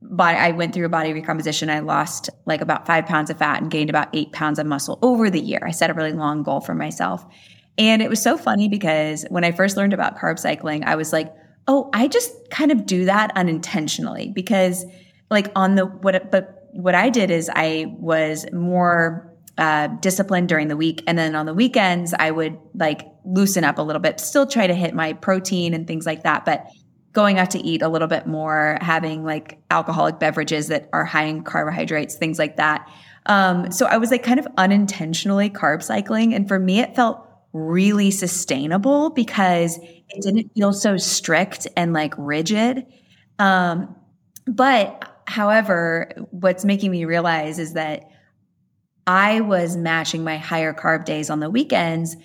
body, 0.02 0.38
I 0.38 0.52
went 0.52 0.75
through 0.75 0.87
a 0.87 0.90
body 0.90 1.12
recomposition. 1.12 1.70
I 1.70 1.80
lost 1.80 2.30
like 2.47 2.61
about 2.61 2.87
five 2.87 3.06
pounds 3.06 3.30
of 3.30 3.38
fat 3.38 3.61
and 3.61 3.70
gained 3.70 3.90
about 3.90 4.09
eight 4.14 4.32
pounds 4.32 4.59
of 4.59 4.66
muscle 4.66 4.99
over 5.02 5.30
the 5.30 5.40
year. 5.40 5.61
I 5.64 5.70
set 5.70 5.90
a 5.90 5.94
really 5.94 6.12
long 6.12 6.42
goal 6.42 6.61
for 6.61 6.75
myself, 6.75 7.25
and 7.78 8.02
it 8.02 8.09
was 8.09 8.23
so 8.23 8.37
funny 8.37 8.68
because 8.68 9.25
when 9.30 9.44
I 9.44 9.52
first 9.52 9.76
learned 9.76 9.92
about 9.92 10.18
carb 10.18 10.38
cycling, 10.38 10.85
I 10.85 10.97
was 10.97 11.12
like, 11.12 11.32
oh, 11.68 11.90
I 11.92 12.09
just 12.09 12.32
kind 12.50 12.73
of 12.73 12.87
do 12.87 13.04
that 13.04 13.32
unintentionally 13.37 14.32
because 14.35 14.85
like 15.30 15.50
on 15.54 15.76
the 15.76 15.87
what 15.87 16.30
but 16.30 16.68
what 16.72 16.94
I 16.94 17.10
did 17.10 17.30
is 17.30 17.50
I 17.54 17.87
was 17.99 18.46
more 18.52 19.30
uh, 19.58 19.88
disciplined 19.88 20.49
during 20.49 20.68
the 20.68 20.76
week. 20.76 21.02
And 21.06 21.18
then 21.18 21.34
on 21.34 21.46
the 21.46 21.54
weekends 21.54 22.14
I 22.18 22.30
would 22.30 22.58
like 22.75 23.02
loosen 23.25 23.64
up 23.64 23.78
a 23.78 23.82
little 23.82 24.00
bit 24.00 24.18
still 24.20 24.46
try 24.46 24.66
to 24.66 24.75
hit 24.75 24.94
my 24.94 25.12
protein 25.12 25.75
and 25.75 25.87
things 25.87 26.06
like 26.06 26.22
that. 26.22 26.44
But 26.44 26.66
going 27.12 27.38
out 27.38 27.50
to 27.50 27.58
eat 27.58 27.82
a 27.82 27.88
little 27.88 28.08
bit 28.08 28.26
more 28.26 28.78
having 28.80 29.25
like 29.25 29.58
alcoholic 29.70 30.18
beverages 30.18 30.68
that 30.68 30.88
are 30.92 31.04
high 31.04 31.25
in 31.25 31.42
carbohydrates 31.42 32.14
things 32.14 32.38
like 32.38 32.56
that. 32.56 32.88
Um, 33.26 33.70
so 33.70 33.87
I 33.87 33.99
was 33.99 34.10
like 34.10 34.22
kind 34.22 34.40
of 34.40 34.46
unintentionally 34.56 35.50
carb 35.50 35.82
cycling. 35.82 36.34
And 36.34 36.49
for 36.49 36.58
me 36.58 36.80
it 36.80 36.96
felt 36.96 37.26
really 37.52 38.10
sustainable 38.10 39.10
because 39.10 39.78
it 39.78 40.22
didn't 40.22 40.52
feel 40.54 40.72
so 40.72 40.96
strict 40.96 41.66
and 41.76 41.92
like 41.92 42.14
rigid. 42.16 42.87
Um, 43.38 43.96
but 44.46 45.10
However, 45.30 46.10
what's 46.32 46.64
making 46.64 46.90
me 46.90 47.04
realize 47.04 47.60
is 47.60 47.75
that 47.75 48.10
I 49.06 49.42
was 49.42 49.76
matching 49.76 50.25
my 50.25 50.38
higher 50.38 50.75
carb 50.75 51.04
days 51.04 51.30
on 51.30 51.38
the 51.38 51.49
weekends 51.49 52.16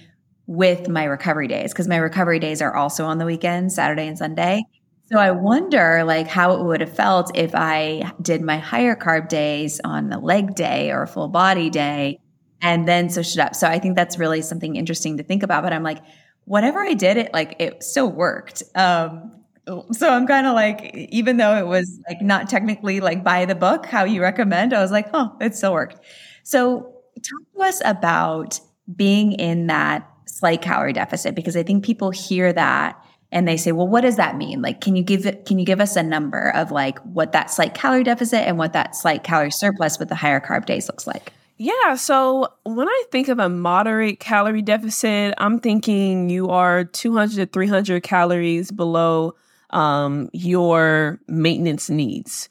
with 0.47 0.89
my 0.89 1.03
recovery 1.03 1.47
days 1.47 1.71
because 1.71 1.87
my 1.87 1.97
recovery 1.97 2.39
days 2.39 2.63
are 2.63 2.75
also 2.75 3.05
on 3.05 3.19
the 3.19 3.25
weekends, 3.27 3.75
Saturday 3.75 4.07
and 4.07 4.17
Sunday. 4.17 4.63
So 5.11 5.19
I 5.19 5.29
wonder 5.29 6.03
like 6.03 6.25
how 6.25 6.53
it 6.53 6.63
would 6.63 6.81
have 6.81 6.95
felt 6.95 7.37
if 7.37 7.53
I 7.53 8.11
did 8.23 8.41
my 8.41 8.57
higher 8.57 8.95
carb 8.95 9.29
days 9.29 9.79
on 9.83 10.09
the 10.09 10.17
leg 10.17 10.55
day 10.55 10.89
or 10.89 11.03
a 11.03 11.07
full 11.07 11.27
body 11.27 11.69
day 11.69 12.17
and 12.59 12.87
then 12.87 13.11
switched 13.11 13.35
it 13.35 13.39
up. 13.39 13.53
So 13.53 13.67
I 13.67 13.77
think 13.77 13.95
that's 13.95 14.17
really 14.17 14.41
something 14.41 14.75
interesting 14.75 15.17
to 15.17 15.23
think 15.23 15.43
about. 15.43 15.61
But 15.61 15.73
I'm 15.73 15.83
like, 15.83 15.99
whatever 16.45 16.79
I 16.79 16.95
did, 16.95 17.17
it 17.17 17.33
like 17.33 17.55
it 17.59 17.83
still 17.83 18.11
worked. 18.11 18.63
Um, 18.73 19.44
so 19.91 20.09
I'm 20.09 20.27
kind 20.27 20.47
of 20.47 20.53
like, 20.53 20.93
even 20.93 21.37
though 21.37 21.55
it 21.55 21.67
was 21.67 21.99
like 22.07 22.21
not 22.21 22.49
technically 22.49 22.99
like 22.99 23.23
by 23.23 23.45
the 23.45 23.55
book, 23.55 23.85
how 23.85 24.03
you 24.03 24.21
recommend, 24.21 24.73
I 24.73 24.81
was 24.81 24.91
like, 24.91 25.07
oh, 25.13 25.35
it 25.41 25.55
still 25.55 25.73
worked. 25.73 25.99
So 26.43 26.93
talk 27.15 27.53
to 27.55 27.61
us 27.61 27.81
about 27.83 28.59
being 28.95 29.33
in 29.33 29.67
that 29.67 30.07
slight 30.27 30.61
calorie 30.61 30.93
deficit, 30.93 31.33
because 31.33 31.57
I 31.57 31.63
think 31.63 31.83
people 31.83 32.11
hear 32.11 32.53
that 32.53 33.01
and 33.31 33.47
they 33.47 33.57
say, 33.57 33.71
well, 33.71 33.87
what 33.87 34.01
does 34.01 34.17
that 34.17 34.37
mean? 34.37 34.61
Like, 34.61 34.81
can 34.81 34.95
you 34.95 35.03
give 35.03 35.25
it, 35.25 35.45
can 35.45 35.57
you 35.57 35.65
give 35.65 35.81
us 35.81 35.95
a 35.95 36.03
number 36.03 36.51
of 36.55 36.71
like 36.71 36.99
what 36.99 37.31
that 37.31 37.49
slight 37.49 37.73
calorie 37.73 38.03
deficit 38.03 38.41
and 38.41 38.57
what 38.57 38.73
that 38.73 38.95
slight 38.95 39.23
calorie 39.23 39.51
surplus 39.51 39.97
with 39.97 40.09
the 40.09 40.15
higher 40.15 40.39
carb 40.39 40.65
days 40.65 40.87
looks 40.87 41.07
like? 41.07 41.33
Yeah. 41.57 41.95
So 41.95 42.49
when 42.63 42.87
I 42.87 43.03
think 43.11 43.29
of 43.29 43.39
a 43.39 43.49
moderate 43.49 44.19
calorie 44.19 44.61
deficit, 44.61 45.33
I'm 45.37 45.59
thinking 45.59 46.29
you 46.29 46.49
are 46.49 46.83
200 46.83 47.35
to 47.35 47.45
300 47.45 48.03
calories 48.03 48.71
below 48.71 49.33
um, 49.71 50.29
your 50.33 51.19
maintenance 51.27 51.89
needs. 51.89 52.49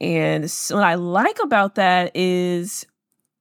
And 0.00 0.50
so 0.50 0.76
what 0.76 0.84
I 0.84 0.94
like 0.94 1.38
about 1.42 1.74
that 1.74 2.12
is 2.14 2.86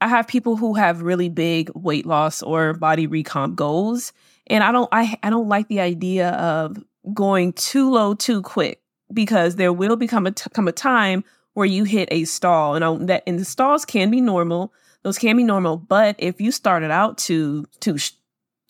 I 0.01 0.07
have 0.07 0.27
people 0.27 0.55
who 0.55 0.73
have 0.75 1.01
really 1.01 1.29
big 1.29 1.69
weight 1.75 2.05
loss 2.05 2.41
or 2.41 2.73
body 2.73 3.07
recomp 3.07 3.55
goals. 3.55 4.13
And 4.47 4.63
I 4.63 4.71
don't 4.71 4.89
I, 4.91 5.17
I 5.23 5.29
don't 5.29 5.47
like 5.47 5.67
the 5.67 5.79
idea 5.79 6.31
of 6.31 6.77
going 7.13 7.53
too 7.53 7.89
low 7.89 8.13
too 8.13 8.41
quick 8.41 8.81
because 9.13 9.55
there 9.55 9.73
will 9.73 9.95
become 9.95 10.25
a 10.25 10.31
t- 10.31 10.49
come 10.53 10.67
a 10.67 10.71
time 10.71 11.23
where 11.53 11.65
you 11.65 11.83
hit 11.83 12.09
a 12.11 12.25
stall 12.25 12.75
and 12.75 12.85
I, 12.85 12.95
that 13.05 13.23
and 13.25 13.39
the 13.39 13.45
stalls 13.45 13.85
can 13.85 14.11
be 14.11 14.21
normal 14.21 14.73
those 15.03 15.17
can 15.17 15.35
be 15.37 15.43
normal 15.43 15.77
but 15.77 16.15
if 16.19 16.39
you 16.39 16.51
started 16.51 16.91
out 16.91 17.17
too 17.17 17.65
too 17.79 17.97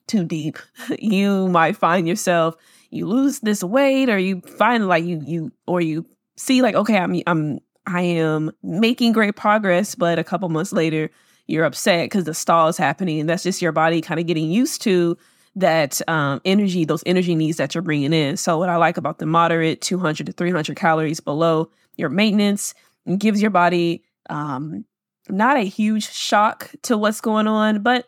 too 0.07 0.23
deep 0.23 0.57
you 0.99 1.47
might 1.49 1.75
find 1.75 2.07
yourself 2.07 2.55
you 2.89 3.07
lose 3.07 3.39
this 3.39 3.63
weight 3.63 4.09
or 4.09 4.17
you 4.17 4.41
find 4.41 4.87
like 4.87 5.03
you 5.03 5.21
you 5.25 5.51
or 5.67 5.81
you 5.81 6.05
see 6.37 6.61
like 6.61 6.75
okay 6.75 6.97
I'm 6.97 7.21
I'm 7.27 7.59
I 7.85 8.01
am 8.01 8.51
making 8.63 9.13
great 9.13 9.35
progress 9.35 9.95
but 9.95 10.19
a 10.19 10.23
couple 10.23 10.49
months 10.49 10.71
later 10.71 11.09
you're 11.47 11.65
upset 11.65 12.09
cuz 12.11 12.25
the 12.25 12.33
stall 12.33 12.67
is 12.67 12.77
happening 12.77 13.19
and 13.19 13.29
that's 13.29 13.43
just 13.43 13.61
your 13.61 13.71
body 13.71 14.01
kind 14.01 14.19
of 14.19 14.27
getting 14.27 14.51
used 14.51 14.81
to 14.83 15.17
that 15.55 15.99
um, 16.07 16.39
energy, 16.45 16.85
those 16.85 17.03
energy 17.05 17.35
needs 17.35 17.57
that 17.57 17.73
you're 17.73 17.81
bringing 17.81 18.13
in. 18.13 18.37
So, 18.37 18.57
what 18.57 18.69
I 18.69 18.77
like 18.77 18.97
about 18.97 19.17
the 19.17 19.25
moderate 19.25 19.81
200 19.81 20.27
to 20.27 20.31
300 20.31 20.75
calories 20.77 21.19
below 21.19 21.69
your 21.97 22.09
maintenance 22.09 22.73
gives 23.17 23.41
your 23.41 23.51
body 23.51 24.03
um, 24.29 24.85
not 25.27 25.57
a 25.57 25.61
huge 25.61 26.09
shock 26.11 26.71
to 26.83 26.97
what's 26.97 27.21
going 27.21 27.47
on, 27.47 27.81
but 27.81 28.07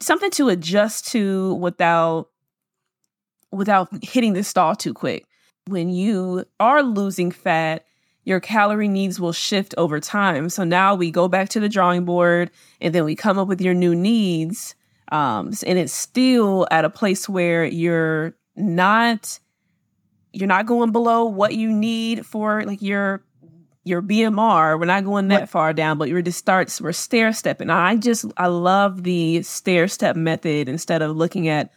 something 0.00 0.30
to 0.32 0.48
adjust 0.48 1.08
to 1.12 1.54
without 1.54 2.29
without 3.52 3.88
hitting 4.02 4.32
the 4.32 4.44
stall 4.44 4.74
too 4.74 4.94
quick. 4.94 5.26
When 5.66 5.88
you 5.88 6.44
are 6.58 6.82
losing 6.82 7.30
fat, 7.30 7.84
your 8.24 8.40
calorie 8.40 8.88
needs 8.88 9.20
will 9.20 9.32
shift 9.32 9.74
over 9.78 10.00
time. 10.00 10.48
So 10.48 10.64
now 10.64 10.94
we 10.94 11.10
go 11.10 11.28
back 11.28 11.48
to 11.50 11.60
the 11.60 11.68
drawing 11.68 12.04
board 12.04 12.50
and 12.80 12.94
then 12.94 13.04
we 13.04 13.14
come 13.14 13.38
up 13.38 13.48
with 13.48 13.60
your 13.60 13.74
new 13.74 13.94
needs. 13.94 14.74
Um, 15.10 15.52
and 15.66 15.78
it's 15.78 15.92
still 15.92 16.66
at 16.70 16.84
a 16.84 16.90
place 16.90 17.28
where 17.28 17.64
you're 17.64 18.34
not 18.56 19.38
you're 20.32 20.46
not 20.46 20.66
going 20.66 20.92
below 20.92 21.24
what 21.24 21.54
you 21.54 21.72
need 21.72 22.24
for 22.24 22.62
like 22.64 22.82
your 22.82 23.24
your 23.82 24.02
BMR. 24.02 24.78
We're 24.78 24.84
not 24.84 25.04
going 25.04 25.28
that 25.28 25.48
far 25.48 25.72
down, 25.72 25.98
but 25.98 26.08
we're 26.10 26.22
just 26.22 26.38
starts 26.38 26.80
we're 26.80 26.92
stair 26.92 27.32
stepping. 27.32 27.70
I 27.70 27.96
just 27.96 28.26
I 28.36 28.46
love 28.46 29.02
the 29.02 29.42
stair 29.42 29.88
step 29.88 30.14
method 30.14 30.68
instead 30.68 31.02
of 31.02 31.16
looking 31.16 31.48
at 31.48 31.72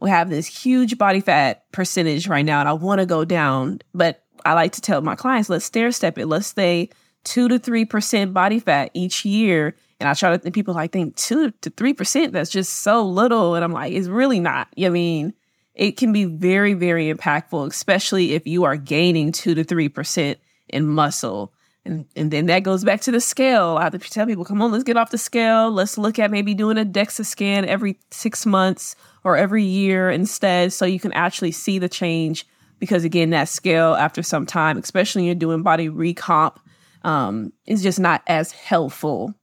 we 0.00 0.10
have 0.10 0.30
this 0.30 0.46
huge 0.46 0.98
body 0.98 1.20
fat 1.20 1.70
percentage 1.72 2.28
right 2.28 2.44
now 2.44 2.60
and 2.60 2.68
I 2.68 2.72
want 2.72 3.00
to 3.00 3.06
go 3.06 3.24
down. 3.24 3.80
But 3.94 4.22
I 4.44 4.54
like 4.54 4.72
to 4.72 4.80
tell 4.80 5.00
my 5.00 5.14
clients, 5.14 5.48
let's 5.48 5.64
stair 5.64 5.90
step 5.92 6.18
it. 6.18 6.26
Let's 6.26 6.48
stay 6.48 6.90
two 7.24 7.48
to 7.48 7.58
three 7.58 7.84
percent 7.84 8.34
body 8.34 8.58
fat 8.58 8.90
each 8.94 9.24
year. 9.24 9.74
And 10.00 10.08
I 10.08 10.14
try 10.14 10.30
to 10.30 10.38
think 10.38 10.54
people 10.54 10.74
like 10.74 10.92
think 10.92 11.16
two 11.16 11.50
to 11.50 11.70
three 11.70 11.94
percent, 11.94 12.32
that's 12.32 12.50
just 12.50 12.80
so 12.80 13.04
little. 13.04 13.54
And 13.54 13.64
I'm 13.64 13.72
like, 13.72 13.92
it's 13.92 14.08
really 14.08 14.40
not. 14.40 14.68
I 14.78 14.88
mean, 14.88 15.32
it 15.74 15.96
can 15.96 16.12
be 16.12 16.24
very, 16.24 16.74
very 16.74 17.12
impactful, 17.12 17.66
especially 17.68 18.32
if 18.34 18.46
you 18.46 18.64
are 18.64 18.76
gaining 18.76 19.32
two 19.32 19.54
to 19.54 19.64
three 19.64 19.88
percent 19.88 20.38
in 20.68 20.86
muscle. 20.86 21.52
And, 21.86 22.06
and 22.16 22.30
then 22.30 22.46
that 22.46 22.60
goes 22.62 22.82
back 22.82 23.02
to 23.02 23.10
the 23.10 23.20
scale. 23.20 23.76
I 23.78 23.84
have 23.84 23.92
to 23.92 23.98
tell 23.98 24.24
people, 24.26 24.44
come 24.44 24.62
on, 24.62 24.72
let's 24.72 24.84
get 24.84 24.96
off 24.96 25.10
the 25.10 25.18
scale. 25.18 25.70
Let's 25.70 25.98
look 25.98 26.18
at 26.18 26.30
maybe 26.30 26.54
doing 26.54 26.78
a 26.78 26.84
DEXA 26.84 27.26
scan 27.26 27.66
every 27.66 27.98
six 28.10 28.46
months 28.46 28.96
or 29.24 29.36
every 29.36 29.64
year 29.64 30.10
instead 30.10 30.72
so 30.72 30.84
you 30.84 31.00
can 31.00 31.12
actually 31.12 31.52
see 31.52 31.78
the 31.78 31.88
change. 31.88 32.46
Because 32.78 33.04
again, 33.04 33.30
that 33.30 33.48
scale 33.48 33.94
after 33.94 34.22
some 34.22 34.46
time, 34.46 34.76
especially 34.76 35.20
when 35.22 35.26
you're 35.26 35.34
doing 35.34 35.62
body 35.62 35.88
recomp, 35.88 36.56
um, 37.02 37.52
is 37.66 37.82
just 37.82 37.98
not 37.98 38.22
as 38.26 38.52
helpful 38.52 39.34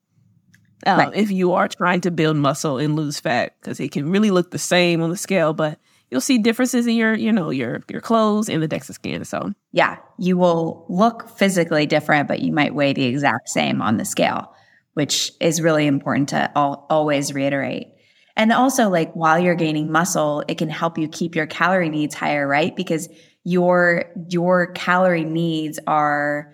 uh, 0.86 0.96
right. 0.98 1.16
if 1.16 1.32
you 1.32 1.54
are 1.54 1.68
trying 1.68 2.02
to 2.02 2.12
build 2.12 2.38
muscle 2.38 2.78
and 2.78 2.96
lose 2.96 3.20
fat 3.20 3.56
because 3.62 3.80
it 3.80 3.92
can 3.92 4.10
really 4.10 4.32
look 4.32 4.52
the 4.52 4.58
same 4.58 5.02
on 5.02 5.10
the 5.10 5.18
scale, 5.18 5.54
but 5.54 5.80
you'll 6.10 6.22
see 6.22 6.38
differences 6.38 6.88
in 6.88 6.96
your, 6.96 7.14
you 7.14 7.32
know, 7.32 7.50
your 7.50 7.84
your 7.90 8.02
clothes 8.02 8.50
and 8.50 8.64
the 8.64 8.68
DEXA 8.68 8.94
scan. 8.94 9.26
So 9.26 9.54
yeah, 9.72 9.98
you 10.18 10.38
will 10.38 10.86
look 10.90 11.30
physically 11.30 11.86
different, 11.86 12.28
but 12.28 12.42
you 12.42 12.52
might 12.52 12.74
weigh 12.74 12.94
the 12.94 13.06
exact 13.06 13.50
same 13.50 13.82
on 13.82 13.98
the 13.98 14.06
scale, 14.06 14.54
which 14.94 15.32
is 15.40 15.62
really 15.62 15.86
important 15.86 16.30
to 16.30 16.52
al- 16.58 16.86
always 16.90 17.34
reiterate. 17.34 17.91
And 18.36 18.52
also, 18.52 18.90
like 18.90 19.12
while 19.14 19.40
you're 19.40 19.56
gaining 19.56 19.92
muscle, 19.92 20.44
it 20.48 20.58
can 20.58 20.70
help 20.70 20.98
you 20.98 21.08
keep 21.08 21.36
your 21.36 21.48
calorie 21.48 21.90
needs 21.90 22.16
higher, 22.16 22.48
right? 22.48 22.76
Because 22.76 23.10
your 23.44 24.06
your 24.30 24.72
calorie 24.74 25.26
needs 25.26 25.80
are 25.88 26.54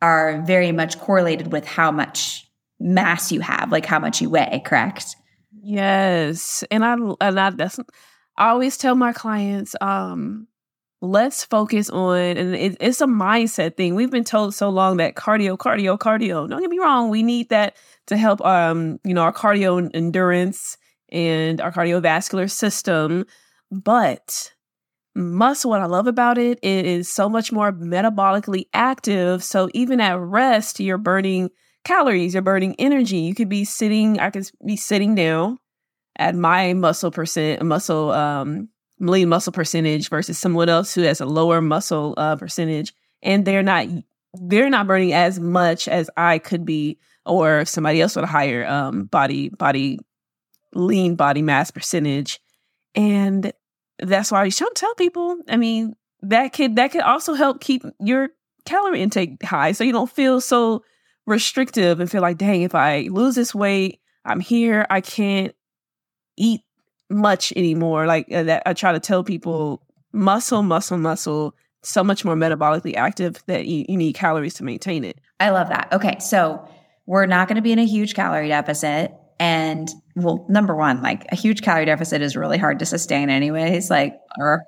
are 0.00 0.42
very 0.42 0.72
much 0.72 0.98
correlated 0.98 1.52
with 1.52 1.64
how 1.64 1.90
much 1.92 2.46
mass 2.80 3.30
you 3.30 3.40
have, 3.40 3.70
like 3.70 3.86
how 3.86 3.98
much 3.98 4.20
you 4.20 4.28
weigh, 4.28 4.62
correct? 4.64 5.16
Yes, 5.62 6.64
and 6.70 6.84
I 6.84 6.94
and 7.20 7.40
I 7.40 7.50
that's 7.50 7.78
I 8.36 8.48
always 8.48 8.76
tell 8.76 8.94
my 8.94 9.12
clients, 9.12 9.74
um, 9.80 10.48
let's 11.02 11.44
focus 11.44 11.90
on, 11.90 12.16
and 12.16 12.54
it, 12.54 12.76
it's 12.80 13.00
a 13.00 13.06
mindset 13.06 13.76
thing. 13.76 13.94
We've 13.94 14.10
been 14.10 14.24
told 14.24 14.54
so 14.54 14.70
long 14.70 14.96
that 14.98 15.16
cardio, 15.16 15.58
cardio, 15.58 15.98
cardio. 15.98 16.48
Don't 16.48 16.60
get 16.60 16.70
me 16.70 16.78
wrong, 16.78 17.10
we 17.10 17.22
need 17.22 17.50
that 17.50 17.76
to 18.06 18.16
help, 18.16 18.40
um, 18.46 18.98
you 19.04 19.12
know, 19.12 19.22
our 19.22 19.32
cardio 19.32 19.90
endurance 19.92 20.78
and 21.10 21.60
our 21.60 21.72
cardiovascular 21.72 22.50
system. 22.50 23.26
But 23.70 24.52
muscle, 25.14 25.70
what 25.70 25.80
I 25.80 25.86
love 25.86 26.06
about 26.06 26.38
it, 26.38 26.58
it 26.62 26.86
is 26.86 27.12
so 27.12 27.28
much 27.28 27.52
more 27.52 27.72
metabolically 27.72 28.66
active. 28.72 29.42
So 29.44 29.68
even 29.74 30.00
at 30.00 30.18
rest, 30.18 30.80
you're 30.80 30.98
burning 30.98 31.50
calories, 31.84 32.32
you're 32.32 32.42
burning 32.42 32.76
energy. 32.78 33.18
You 33.18 33.34
could 33.34 33.48
be 33.48 33.64
sitting, 33.64 34.20
I 34.20 34.30
could 34.30 34.48
be 34.64 34.76
sitting 34.76 35.14
down 35.14 35.58
at 36.16 36.34
my 36.34 36.74
muscle 36.74 37.10
percent 37.10 37.62
muscle 37.62 38.10
um 38.12 38.68
lean 39.10 39.28
muscle 39.28 39.52
percentage 39.52 40.08
versus 40.08 40.38
someone 40.38 40.68
else 40.68 40.94
who 40.94 41.02
has 41.02 41.20
a 41.20 41.26
lower 41.26 41.60
muscle 41.60 42.14
uh, 42.16 42.36
percentage. 42.36 42.94
And 43.22 43.44
they're 43.44 43.62
not 43.62 43.86
they're 44.34 44.70
not 44.70 44.86
burning 44.86 45.12
as 45.12 45.38
much 45.38 45.88
as 45.88 46.08
I 46.16 46.38
could 46.38 46.64
be 46.64 46.98
or 47.26 47.64
somebody 47.64 48.00
else 48.00 48.16
with 48.16 48.24
a 48.24 48.28
higher 48.28 48.66
um 48.66 49.04
body 49.04 49.48
body 49.50 49.98
lean 50.74 51.16
body 51.16 51.42
mass 51.42 51.70
percentage. 51.70 52.40
And 52.94 53.52
that's 53.98 54.32
why 54.32 54.42
I 54.42 54.48
should 54.48 54.74
tell 54.74 54.94
people. 54.94 55.38
I 55.48 55.56
mean 55.56 55.94
that 56.22 56.52
could 56.52 56.76
that 56.76 56.92
could 56.92 57.02
also 57.02 57.34
help 57.34 57.60
keep 57.60 57.82
your 58.00 58.30
calorie 58.64 59.02
intake 59.02 59.42
high 59.42 59.72
so 59.72 59.84
you 59.84 59.92
don't 59.92 60.10
feel 60.10 60.40
so 60.40 60.84
restrictive 61.26 62.00
and 62.00 62.10
feel 62.10 62.22
like 62.22 62.38
dang 62.38 62.62
if 62.62 62.74
I 62.74 63.08
lose 63.10 63.34
this 63.34 63.54
weight 63.54 64.00
I'm 64.24 64.40
here 64.40 64.86
I 64.88 65.00
can't 65.00 65.52
eat 66.36 66.62
much 67.12 67.52
anymore. 67.54 68.06
Like 68.06 68.26
uh, 68.32 68.42
that, 68.44 68.62
I 68.66 68.72
try 68.74 68.92
to 68.92 69.00
tell 69.00 69.22
people 69.22 69.82
muscle, 70.12 70.62
muscle, 70.62 70.98
muscle. 70.98 71.54
So 71.84 72.04
much 72.04 72.24
more 72.24 72.36
metabolically 72.36 72.94
active 72.94 73.42
that 73.46 73.66
you, 73.66 73.84
you 73.88 73.96
need 73.96 74.12
calories 74.12 74.54
to 74.54 74.64
maintain 74.64 75.04
it. 75.04 75.18
I 75.40 75.50
love 75.50 75.68
that. 75.68 75.88
Okay, 75.92 76.16
so 76.20 76.68
we're 77.06 77.26
not 77.26 77.48
going 77.48 77.56
to 77.56 77.62
be 77.62 77.72
in 77.72 77.80
a 77.80 77.84
huge 77.84 78.14
calorie 78.14 78.48
deficit. 78.48 79.12
And 79.40 79.88
well, 80.14 80.46
number 80.48 80.76
one, 80.76 81.02
like 81.02 81.26
a 81.32 81.34
huge 81.34 81.62
calorie 81.62 81.86
deficit 81.86 82.22
is 82.22 82.36
really 82.36 82.58
hard 82.58 82.78
to 82.78 82.86
sustain, 82.86 83.30
anyways. 83.30 83.90
Like, 83.90 84.14
or 84.38 84.62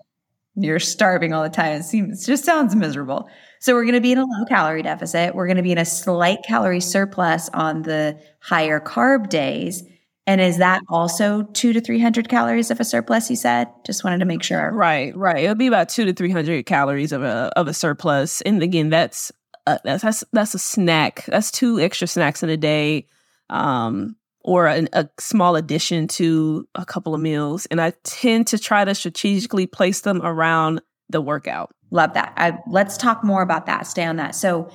you're 0.57 0.80
starving 0.80 1.33
all 1.33 1.42
the 1.42 1.48
time. 1.48 1.80
It 1.80 1.85
seems 1.85 2.22
it 2.22 2.26
just 2.26 2.44
sounds 2.44 2.74
miserable. 2.74 3.28
So 3.61 3.74
we're 3.74 3.85
going 3.85 3.94
to 3.94 4.00
be 4.00 4.12
in 4.12 4.18
a 4.18 4.24
low 4.24 4.44
calorie 4.48 4.83
deficit. 4.83 5.35
We're 5.35 5.46
going 5.46 5.57
to 5.57 5.62
be 5.62 5.72
in 5.72 5.78
a 5.78 5.85
slight 5.85 6.38
calorie 6.46 6.80
surplus 6.80 7.48
on 7.50 7.83
the 7.83 8.18
higher 8.40 8.80
carb 8.80 9.28
days. 9.28 9.85
And 10.26 10.40
is 10.40 10.58
that 10.58 10.82
also 10.88 11.42
two 11.52 11.72
to 11.74 11.80
300 11.80 12.28
calories 12.28 12.70
of 12.70 12.80
a 12.80 12.84
surplus, 12.84 13.28
you 13.28 13.37
said? 13.37 13.68
Just 13.84 14.04
wanted 14.04 14.18
to 14.20 14.24
make 14.24 14.42
sure. 14.42 14.70
Right, 14.72 15.14
right. 15.14 15.44
It'll 15.44 15.54
be 15.54 15.66
about 15.66 15.90
two 15.90 16.06
to 16.06 16.14
300 16.14 16.64
calories 16.64 17.12
of 17.12 17.22
a, 17.22 17.52
of 17.56 17.68
a 17.68 17.74
surplus. 17.74 18.40
And 18.40 18.62
again, 18.62 18.88
that's, 18.88 19.30
uh, 19.66 19.78
that's, 19.84 20.02
that's, 20.02 20.24
that's 20.32 20.54
a 20.54 20.58
snack. 20.58 21.26
That's 21.26 21.50
two 21.50 21.78
extra 21.78 22.06
snacks 22.06 22.42
in 22.42 22.48
a 22.48 22.56
day. 22.56 23.06
Um, 23.50 24.16
or 24.44 24.66
an, 24.66 24.88
a 24.92 25.08
small 25.18 25.56
addition 25.56 26.06
to 26.06 26.68
a 26.74 26.84
couple 26.84 27.14
of 27.14 27.20
meals. 27.20 27.66
And 27.66 27.80
I 27.80 27.94
tend 28.04 28.46
to 28.48 28.58
try 28.58 28.84
to 28.84 28.94
strategically 28.94 29.66
place 29.66 30.02
them 30.02 30.20
around 30.22 30.82
the 31.08 31.20
workout. 31.20 31.74
Love 31.90 32.14
that. 32.14 32.34
I, 32.37 32.58
let's 32.68 32.96
talk 32.96 33.24
more 33.24 33.42
about 33.42 33.66
that. 33.66 33.87
Stay 33.87 34.04
on 34.04 34.16
that. 34.16 34.34
So, 34.34 34.70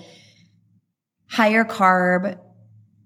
higher 1.30 1.64
carb, 1.64 2.40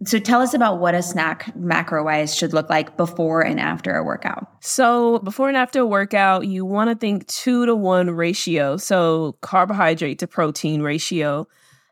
so 0.06 0.20
tell 0.20 0.42
us 0.42 0.54
about 0.54 0.80
what 0.80 0.96
a 0.96 1.02
snack 1.02 1.56
macro 1.56 2.04
wise 2.04 2.36
should 2.36 2.54
look 2.54 2.70
like 2.70 2.98
before 2.98 3.42
and 3.42 3.60
after 3.60 3.96
a 3.96 4.04
workout. 4.04 4.48
So 4.62 5.20
before 5.20 5.48
and 5.48 5.58
after 5.58 5.82
a 5.82 5.86
workout, 5.86 6.48
you 6.48 6.66
want 6.66 6.90
to 6.90 6.96
think 6.96 7.28
two 7.28 7.66
to 7.66 7.76
one 7.76 8.10
ratio. 8.12 8.78
So 8.78 9.38
carbohydrate 9.42 10.20
to 10.20 10.28
protein 10.28 10.82
ratio, 10.82 11.48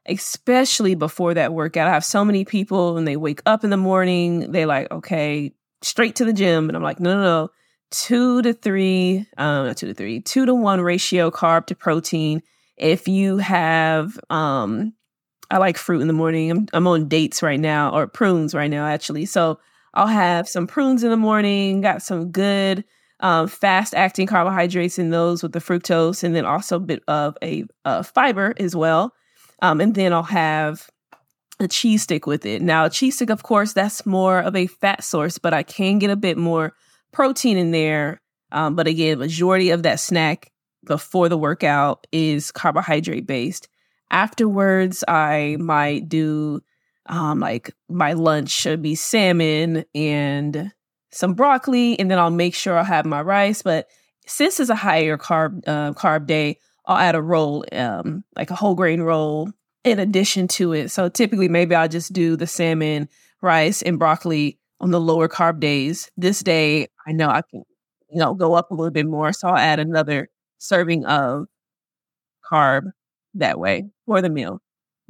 especially 0.07 0.95
before 0.95 1.33
that 1.35 1.53
workout. 1.53 1.87
I 1.87 1.93
have 1.93 2.05
so 2.05 2.25
many 2.25 2.43
people 2.43 2.97
and 2.97 3.07
they 3.07 3.17
wake 3.17 3.41
up 3.45 3.63
in 3.63 3.69
the 3.69 3.77
morning, 3.77 4.51
they 4.51 4.65
like, 4.65 4.91
okay, 4.91 5.53
straight 5.81 6.15
to 6.17 6.25
the 6.25 6.33
gym. 6.33 6.69
And 6.69 6.75
I'm 6.75 6.83
like, 6.83 6.99
no, 6.99 7.13
no, 7.15 7.21
no. 7.21 7.49
Two 7.91 8.41
to 8.41 8.53
three, 8.53 9.25
um, 9.37 9.67
not 9.67 9.77
two 9.77 9.87
to 9.87 9.93
three, 9.93 10.21
two 10.21 10.45
to 10.45 10.55
one 10.55 10.79
ratio 10.79 11.29
carb 11.29 11.65
to 11.67 11.75
protein. 11.75 12.41
If 12.77 13.07
you 13.07 13.37
have 13.37 14.17
um 14.29 14.93
I 15.51 15.57
like 15.57 15.77
fruit 15.77 16.01
in 16.01 16.07
the 16.07 16.13
morning. 16.13 16.49
I'm, 16.49 16.67
I'm 16.73 16.87
on 16.87 17.07
dates 17.09 17.43
right 17.43 17.59
now, 17.59 17.93
or 17.93 18.07
prunes 18.07 18.55
right 18.55 18.71
now, 18.71 18.85
actually. 18.85 19.25
So 19.25 19.59
I'll 19.93 20.07
have 20.07 20.47
some 20.47 20.65
prunes 20.65 21.03
in 21.03 21.09
the 21.09 21.17
morning, 21.17 21.81
got 21.81 22.01
some 22.01 22.31
good 22.31 22.85
um, 23.19 23.47
fast 23.47 23.93
acting 23.93 24.27
carbohydrates 24.27 24.97
in 24.97 25.09
those 25.09 25.43
with 25.43 25.51
the 25.51 25.59
fructose, 25.59 26.23
and 26.23 26.33
then 26.33 26.45
also 26.45 26.77
a 26.77 26.79
bit 26.79 27.03
of 27.07 27.37
a, 27.43 27.65
a 27.83 28.03
fiber 28.03 28.53
as 28.57 28.75
well. 28.75 29.13
Um, 29.61 29.81
and 29.81 29.93
then 29.93 30.13
I'll 30.13 30.23
have 30.23 30.89
a 31.59 31.67
cheese 31.67 32.03
stick 32.03 32.25
with 32.25 32.45
it. 32.45 32.61
Now, 32.61 32.89
cheese 32.89 33.15
stick, 33.15 33.29
of 33.29 33.43
course, 33.43 33.73
that's 33.73 34.05
more 34.05 34.39
of 34.39 34.55
a 34.55 34.67
fat 34.67 35.03
source, 35.03 35.37
but 35.37 35.53
I 35.53 35.63
can 35.63 35.99
get 35.99 36.09
a 36.09 36.15
bit 36.15 36.37
more 36.37 36.73
protein 37.11 37.57
in 37.57 37.71
there. 37.71 38.21
Um, 38.53 38.75
but 38.75 38.87
again, 38.87 39.19
majority 39.19 39.69
of 39.69 39.83
that 39.83 39.99
snack 39.99 40.51
before 40.85 41.29
the 41.29 41.37
workout 41.37 42.07
is 42.11 42.51
carbohydrate 42.51 43.27
based. 43.27 43.67
Afterwards, 44.11 45.05
I 45.07 45.55
might 45.57 46.09
do 46.09 46.59
um, 47.07 47.39
like 47.39 47.73
my 47.89 48.13
lunch 48.13 48.49
should 48.49 48.81
be 48.81 48.93
salmon 48.93 49.85
and 49.95 50.71
some 51.11 51.33
broccoli, 51.33 51.97
and 51.97 52.11
then 52.11 52.19
I'll 52.19 52.29
make 52.29 52.53
sure 52.53 52.77
I'll 52.77 52.83
have 52.83 53.05
my 53.05 53.21
rice. 53.21 53.61
But 53.61 53.87
since 54.27 54.59
it's 54.59 54.69
a 54.69 54.75
higher 54.75 55.17
carb 55.17 55.63
uh, 55.65 55.93
carb 55.93 56.27
day, 56.27 56.57
I'll 56.85 56.97
add 56.97 57.15
a 57.15 57.21
roll, 57.21 57.65
um, 57.71 58.23
like 58.35 58.51
a 58.51 58.55
whole 58.55 58.75
grain 58.75 59.01
roll, 59.01 59.49
in 59.85 59.97
addition 59.97 60.47
to 60.49 60.73
it. 60.73 60.89
So 60.89 61.07
typically, 61.09 61.47
maybe 61.47 61.73
I'll 61.73 61.87
just 61.87 62.11
do 62.11 62.35
the 62.35 62.47
salmon, 62.47 63.07
rice, 63.41 63.81
and 63.81 63.97
broccoli 63.97 64.59
on 64.81 64.91
the 64.91 64.99
lower 64.99 65.29
carb 65.29 65.59
days. 65.61 66.11
This 66.17 66.41
day, 66.41 66.87
I 67.07 67.13
know 67.13 67.29
I 67.29 67.43
can, 67.49 67.63
you 68.09 68.19
know, 68.19 68.33
go 68.33 68.55
up 68.55 68.71
a 68.71 68.73
little 68.73 68.91
bit 68.91 69.05
more. 69.05 69.31
So 69.31 69.47
I'll 69.47 69.55
add 69.55 69.79
another 69.79 70.29
serving 70.57 71.05
of 71.05 71.47
carb 72.49 72.91
that 73.35 73.59
way 73.59 73.85
for 74.05 74.21
the 74.21 74.29
meal. 74.29 74.59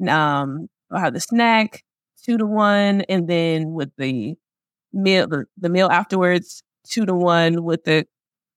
Um, 0.07 0.67
I'll 0.91 0.99
have 0.99 1.13
the 1.13 1.19
snack 1.19 1.83
two 2.23 2.37
to 2.37 2.45
one, 2.45 3.01
and 3.01 3.27
then 3.27 3.73
with 3.73 3.91
the 3.97 4.35
meal, 4.93 5.27
the, 5.27 5.45
the 5.57 5.69
meal 5.69 5.87
afterwards, 5.89 6.63
two 6.87 7.05
to 7.05 7.13
one 7.13 7.63
with 7.63 7.83
the 7.83 8.05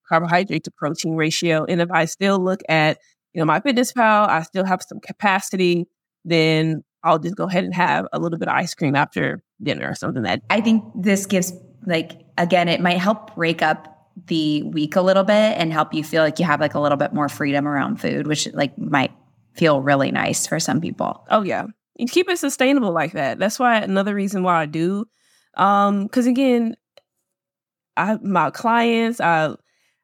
carbohydrate 0.09 0.65
to 0.65 0.71
protein 0.71 1.15
ratio. 1.15 1.65
And 1.65 1.81
if 1.81 1.91
I 1.91 2.05
still 2.05 2.39
look 2.39 2.61
at, 2.69 2.99
you 3.33 3.45
know, 3.45 3.51
MyFitnessPal, 3.51 4.29
I 4.29 4.43
still 4.43 4.65
have 4.65 4.83
some 4.87 5.01
capacity, 5.01 5.87
then 6.25 6.85
I'll 7.03 7.19
just 7.19 7.37
go 7.37 7.45
ahead 7.45 7.65
and 7.65 7.75
have 7.75 8.07
a 8.13 8.19
little 8.19 8.39
bit 8.39 8.49
of 8.49 8.55
ice 8.55 8.75
cream 8.75 8.95
after 8.95 9.43
dinner 9.63 9.91
or 9.91 9.95
something 9.95 10.23
that 10.23 10.43
I 10.51 10.61
think 10.61 10.85
this 10.95 11.27
gives 11.27 11.53
like 11.87 12.13
again, 12.39 12.69
it 12.69 12.81
might 12.81 12.99
help 12.99 13.35
break 13.35 13.63
up 13.63 14.11
the 14.27 14.63
week 14.63 14.97
a 14.97 15.03
little 15.03 15.25
bit 15.25 15.35
and 15.59 15.73
help 15.73 15.93
you 15.93 16.05
feel 16.05 16.23
like 16.23 16.39
you 16.39 16.45
have 16.45 16.61
like 16.61 16.75
a 16.75 16.81
little 16.81 16.97
bit 16.97 17.13
more 17.13 17.29
freedom 17.29 17.67
around 17.67 18.01
food, 18.01 18.27
which 18.27 18.49
like 18.55 18.77
might 18.79 19.13
feel 19.55 19.81
really 19.81 20.11
nice 20.11 20.47
for 20.47 20.61
some 20.61 20.81
people. 20.81 21.25
Oh 21.31 21.43
yeah. 21.43 21.67
And 21.99 22.11
keep 22.11 22.29
it 22.29 22.39
sustainable 22.39 22.93
like 22.93 23.13
that. 23.13 23.39
That's 23.39 23.59
why 23.59 23.79
another 23.79 24.15
reason 24.15 24.43
why 24.43 24.63
I 24.63 24.67
do. 24.67 25.07
Um, 25.57 26.09
cause 26.09 26.27
again, 26.27 26.77
I 27.97 28.19
my 28.23 28.51
clients, 28.51 29.21
I 29.21 29.55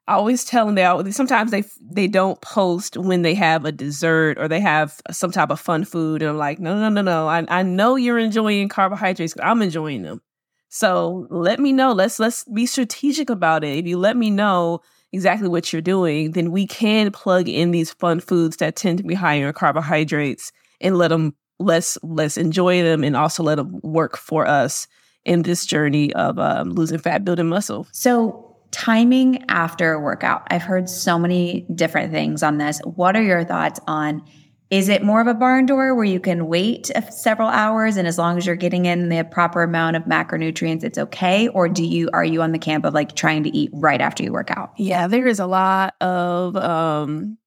I 0.07 0.15
always 0.15 0.43
tell 0.43 0.65
them 0.65 0.75
that 0.75 1.13
sometimes 1.13 1.51
they 1.51 1.63
they 1.81 2.07
don't 2.07 2.41
post 2.41 2.97
when 2.97 3.21
they 3.21 3.33
have 3.35 3.65
a 3.65 3.71
dessert 3.71 4.37
or 4.39 4.47
they 4.47 4.59
have 4.59 4.99
some 5.11 5.31
type 5.31 5.49
of 5.51 5.59
fun 5.59 5.85
food, 5.85 6.21
and 6.21 6.31
I'm 6.31 6.37
like, 6.37 6.59
no, 6.59 6.77
no, 6.79 6.89
no, 6.89 7.01
no. 7.01 7.27
I 7.27 7.45
I 7.49 7.63
know 7.63 7.95
you're 7.95 8.19
enjoying 8.19 8.69
carbohydrates. 8.69 9.35
I'm 9.41 9.61
enjoying 9.61 10.03
them. 10.03 10.21
So 10.69 11.27
let 11.29 11.59
me 11.59 11.73
know. 11.73 11.91
Let's 11.91 12.19
let's 12.19 12.45
be 12.45 12.65
strategic 12.65 13.29
about 13.29 13.63
it. 13.63 13.77
If 13.77 13.85
you 13.85 13.97
let 13.97 14.17
me 14.17 14.31
know 14.31 14.81
exactly 15.13 15.47
what 15.47 15.71
you're 15.71 15.81
doing, 15.81 16.31
then 16.31 16.51
we 16.51 16.67
can 16.67 17.11
plug 17.11 17.49
in 17.49 17.71
these 17.71 17.91
fun 17.91 18.19
foods 18.19 18.57
that 18.57 18.75
tend 18.75 18.97
to 18.99 19.03
be 19.03 19.13
higher 19.13 19.47
in 19.47 19.53
carbohydrates 19.53 20.51
and 20.79 20.97
let 20.97 21.09
them 21.09 21.35
let's 21.59 21.97
let's 22.01 22.37
enjoy 22.37 22.81
them 22.81 23.03
and 23.03 23.15
also 23.15 23.43
let 23.43 23.55
them 23.55 23.79
work 23.83 24.17
for 24.17 24.47
us 24.47 24.87
in 25.25 25.43
this 25.43 25.65
journey 25.65 26.13
of 26.13 26.39
um, 26.39 26.71
losing 26.71 26.97
fat, 26.97 27.23
building 27.23 27.47
muscle. 27.47 27.87
So 27.91 28.57
timing 28.71 29.43
after 29.49 29.93
a 29.93 29.99
workout. 29.99 30.47
I've 30.49 30.63
heard 30.63 30.89
so 30.89 31.19
many 31.19 31.65
different 31.75 32.11
things 32.11 32.41
on 32.41 32.57
this. 32.57 32.79
What 32.85 33.15
are 33.15 33.21
your 33.21 33.43
thoughts 33.43 33.79
on 33.87 34.23
is 34.71 34.87
it 34.87 35.03
more 35.03 35.19
of 35.19 35.27
a 35.27 35.33
barn 35.33 35.65
door 35.65 35.93
where 35.93 36.05
you 36.05 36.19
can 36.19 36.47
wait 36.47 36.89
several 37.11 37.49
hours 37.49 37.97
and 37.97 38.07
as 38.07 38.17
long 38.17 38.37
as 38.37 38.45
you're 38.45 38.55
getting 38.55 38.85
in 38.85 39.09
the 39.09 39.25
proper 39.25 39.63
amount 39.63 39.97
of 39.97 40.03
macronutrients, 40.03 40.85
it's 40.85 40.97
okay? 40.97 41.49
Or 41.49 41.67
do 41.67 41.85
you 41.85 42.09
are 42.13 42.23
you 42.23 42.41
on 42.41 42.53
the 42.53 42.57
camp 42.57 42.85
of 42.85 42.93
like 42.93 43.13
trying 43.13 43.43
to 43.43 43.55
eat 43.55 43.69
right 43.73 43.99
after 43.99 44.23
you 44.23 44.31
work 44.31 44.49
out? 44.49 44.71
Yeah, 44.77 45.07
there 45.07 45.27
is 45.27 45.39
a 45.39 45.45
lot 45.45 45.95
of 45.99 46.55
um 46.55 47.37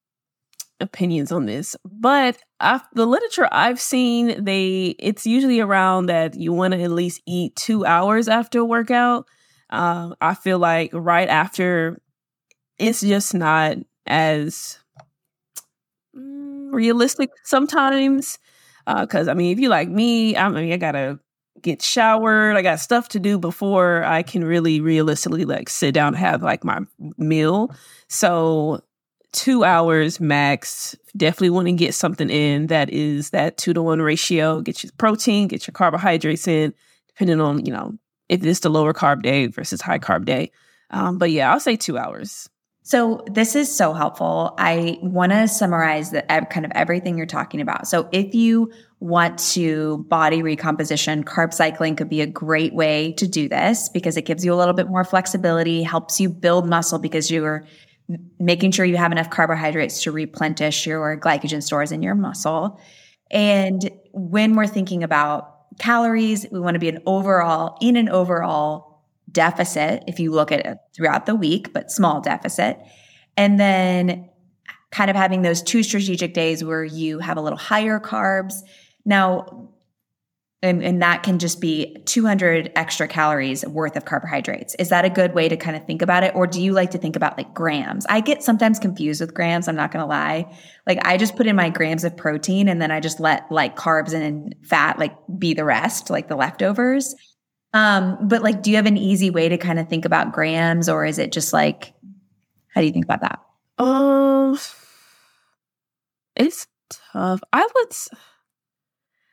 opinions 0.81 1.33
on 1.33 1.47
this, 1.47 1.75
but 1.85 2.37
I, 2.61 2.83
the 2.93 3.07
literature 3.07 3.49
I've 3.51 3.81
seen, 3.81 4.45
they 4.45 4.95
it's 4.99 5.27
usually 5.27 5.61
around 5.61 6.07
that 6.07 6.35
you 6.35 6.53
want 6.53 6.75
to 6.75 6.83
at 6.83 6.91
least 6.91 7.23
eat 7.27 7.57
two 7.57 7.87
hours 7.87 8.29
after 8.29 8.59
a 8.59 8.65
workout. 8.67 9.27
Uh, 9.71 10.15
I 10.21 10.35
feel 10.35 10.59
like 10.59 10.91
right 10.93 11.29
after, 11.29 11.99
it's 12.79 13.01
just 13.01 13.33
not 13.33 13.79
as 14.07 14.79
realistic 16.75 17.31
sometimes. 17.45 18.39
Because 18.87 19.29
uh, 19.29 19.31
I 19.31 19.35
mean, 19.35 19.53
if 19.53 19.59
you 19.59 19.69
like 19.69 19.89
me, 19.89 20.37
I 20.37 20.49
mean, 20.49 20.73
I 20.73 20.77
gotta 20.77 21.19
get 21.63 21.81
showered. 21.81 22.57
I 22.57 22.63
got 22.63 22.81
stuff 22.81 23.09
to 23.11 23.21
do 23.21 23.39
before 23.39 24.05
I 24.05 24.23
can 24.23 24.45
really 24.45 24.81
realistically 24.81 25.45
like 25.45 25.69
sit 25.69 25.95
down 25.95 26.09
and 26.09 26.17
have 26.17 26.43
like 26.43 26.65
my 26.65 26.81
meal. 27.17 27.75
So 28.09 28.83
two 29.35 29.65
hours 29.65 30.21
max. 30.21 30.97
Definitely 31.17 31.51
want 31.51 31.67
to 31.67 31.73
get 31.73 31.95
something 31.95 32.31
in 32.31 32.69
that 32.69 32.91
is 32.91 33.31
that 33.31 33.57
two 33.57 33.73
to 33.75 33.83
one 33.83 34.01
ratio. 34.01 34.61
Get 34.61 34.83
your 34.83 34.93
protein, 34.97 35.49
get 35.49 35.67
your 35.67 35.73
carbohydrates 35.73 36.49
in, 36.49 36.73
depending 37.09 37.41
on 37.41 37.65
you 37.67 37.73
know 37.73 37.95
if 38.29 38.43
it's 38.45 38.61
the 38.61 38.71
lower 38.71 38.93
carb 38.95 39.23
day 39.23 39.47
versus 39.47 39.81
high 39.81 39.99
carb 39.99 40.25
day. 40.25 40.51
Um, 40.91 41.19
but 41.19 41.31
yeah, 41.31 41.53
I'll 41.53 41.61
say 41.61 41.77
two 41.77 41.99
hours. 41.99 42.49
So 42.87 43.25
this 43.27 43.57
is 43.57 43.75
so 43.75 43.95
helpful. 43.95 44.55
I 44.59 44.99
want 45.01 45.33
to 45.33 45.49
summarize 45.49 46.11
the 46.11 46.21
kind 46.51 46.67
of 46.67 46.73
everything 46.75 47.17
you're 47.17 47.27
talking 47.27 47.63
about. 47.63 47.89
So 47.89 48.11
if 48.13 48.35
you 48.35 48.71
want 49.01 49.39
to 49.55 50.05
body 50.11 50.43
recomposition, 50.43 51.25
carb 51.25 51.55
cycling 51.55 51.97
could 51.97 52.11
be 52.11 52.21
a 52.21 52.27
great 52.27 52.75
way 52.75 53.13
to 53.13 53.27
do 53.27 53.49
this 53.49 53.89
because 53.89 54.19
it 54.19 54.27
gives 54.27 54.45
you 54.45 54.53
a 54.53 54.57
little 54.57 54.75
bit 54.75 54.87
more 54.87 55.03
flexibility, 55.03 55.83
helps 55.83 56.21
you 56.21 56.29
build 56.29 56.69
muscle 56.69 56.99
because 56.99 57.31
you're 57.31 57.65
making 58.39 58.71
sure 58.71 58.85
you 58.85 58.99
have 58.99 59.13
enough 59.13 59.31
carbohydrates 59.31 60.03
to 60.03 60.13
replenish 60.13 60.87
your 60.87 61.19
glycogen 61.19 61.63
stores 61.63 61.91
in 61.91 62.03
your 62.03 62.15
muscle. 62.15 62.79
And 63.31 63.91
when 64.13 64.57
we're 64.57 64.67
thinking 64.67 65.03
about 65.03 65.79
calories, 65.79 66.47
we 66.53 66.61
want 66.61 66.75
to 66.75 66.81
be 66.81 66.91
an 66.91 67.03
overall 67.07 67.79
in 67.81 67.97
an 67.97 68.11
overall 68.11 68.94
deficit 69.35 70.05
if 70.07 70.19
you 70.19 70.33
look 70.33 70.51
at 70.51 70.65
it 70.65 70.79
throughout 70.97 71.27
the 71.27 71.35
week, 71.35 71.75
but 71.75 71.91
small 71.91 72.23
deficit. 72.23 72.79
And 73.37 73.61
then 73.61 74.31
kind 74.95 75.11
of 75.11 75.17
having 75.17 75.43
those 75.43 75.61
two 75.61 75.83
strategic 75.83 76.33
days 76.33 76.63
where 76.65 76.85
you 76.85 77.19
have 77.19 77.37
a 77.37 77.41
little 77.41 77.59
higher 77.59 77.99
carbs. 77.99 78.55
Now, 79.05 79.71
and, 80.63 80.83
and, 80.83 81.03
that 81.03 81.23
can 81.23 81.39
just 81.39 81.61
be 81.61 81.95
200 82.07 82.73
extra 82.75 83.07
calories 83.07 83.67
worth 83.67 83.97
of 83.97 84.07
carbohydrates. 84.07 84.75
Is 84.77 84.89
that 84.89 85.05
a 85.05 85.11
good 85.11 85.35
way 85.35 85.47
to 85.47 85.59
kind 85.59 85.77
of 85.77 85.85
think 85.85 86.01
about 86.01 86.25
it? 86.25 86.35
Or 86.35 86.47
do 86.47 86.63
you 86.63 86.73
like 86.73 86.93
to 86.93 86.99
think 86.99 87.17
about 87.17 87.37
like 87.37 87.53
grams? 87.53 88.07
I 88.09 88.21
get 88.21 88.43
sometimes 88.43 88.79
confused 88.79 89.21
with 89.21 89.35
grams. 89.35 89.69
I'm 89.69 89.77
not 89.77 89.93
going 89.93 90.03
to 90.03 90.09
lie. 90.09 90.57
Like 90.87 91.05
I 91.05 91.19
just 91.19 91.37
put 91.37 91.47
in 91.47 91.55
my 91.55 91.69
grams 91.69 92.03
of 92.03 92.17
protein 92.17 92.69
and 92.69 92.81
then 92.81 92.91
I 92.91 93.01
just 93.01 93.21
let 93.21 93.51
like 93.53 93.77
carbs 93.77 94.15
and 94.15 94.55
fat 94.63 94.99
like 94.99 95.15
be 95.39 95.53
the 95.53 95.67
rest, 95.67 96.09
like 96.09 96.29
the 96.29 96.37
leftovers. 96.37 97.15
Um, 97.75 98.29
but 98.29 98.41
like, 98.43 98.63
do 98.63 98.71
you 98.71 98.77
have 98.77 98.87
an 98.87 98.97
easy 98.97 99.31
way 99.31 99.49
to 99.49 99.59
kind 99.59 99.81
of 99.81 99.89
think 99.89 100.05
about 100.05 100.33
grams, 100.33 100.89
or 100.89 101.05
is 101.05 101.19
it 101.19 101.33
just 101.33 101.53
like, 101.53 101.93
how 102.69 102.81
do 102.81 102.87
you 102.87 102.93
think 102.93 103.05
about 103.05 103.21
that? 103.21 103.41
Um, 103.83 104.57
it's 106.37 106.69
tough. 106.89 107.41
I 107.53 107.69
would, 107.75 107.93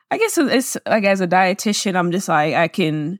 I 0.10 0.18
guess 0.18 0.38
it's 0.40 0.76
like 0.88 1.04
as 1.04 1.22
a 1.22 1.28
dietitian, 1.28 1.96
I'm 1.96 2.12
just 2.12 2.28
like 2.28 2.56
I 2.56 2.68
can. 2.68 3.20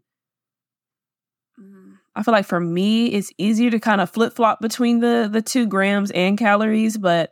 Mm, 1.60 1.98
I 2.16 2.24
feel 2.24 2.32
like 2.34 2.48
for 2.48 2.60
me, 2.60 3.08
it's 3.08 3.32
easier 3.38 3.70
to 3.70 3.80
kind 3.80 4.02
of 4.02 4.10
flip 4.10 4.34
flop 4.34 4.60
between 4.60 5.02
the 5.02 5.30
the 5.32 5.44
two 5.44 5.68
grams 5.68 6.10
and 6.12 6.36
calories, 6.36 6.98
but 6.98 7.32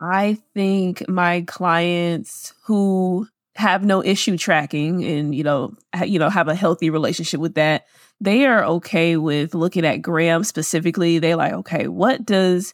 I 0.00 0.38
think 0.54 1.08
my 1.08 1.42
clients 1.42 2.52
who 2.64 3.28
have 3.58 3.84
no 3.84 4.04
issue 4.04 4.38
tracking 4.38 5.04
and 5.04 5.34
you 5.34 5.42
know 5.42 5.74
ha- 5.92 6.04
you 6.04 6.18
know 6.18 6.30
have 6.30 6.46
a 6.46 6.54
healthy 6.54 6.90
relationship 6.90 7.40
with 7.40 7.54
that 7.54 7.86
they 8.20 8.46
are 8.46 8.64
okay 8.64 9.16
with 9.16 9.52
looking 9.52 9.84
at 9.84 9.96
grams 9.96 10.46
specifically 10.46 11.18
they 11.18 11.34
like 11.34 11.52
okay 11.52 11.88
what 11.88 12.24
does 12.24 12.72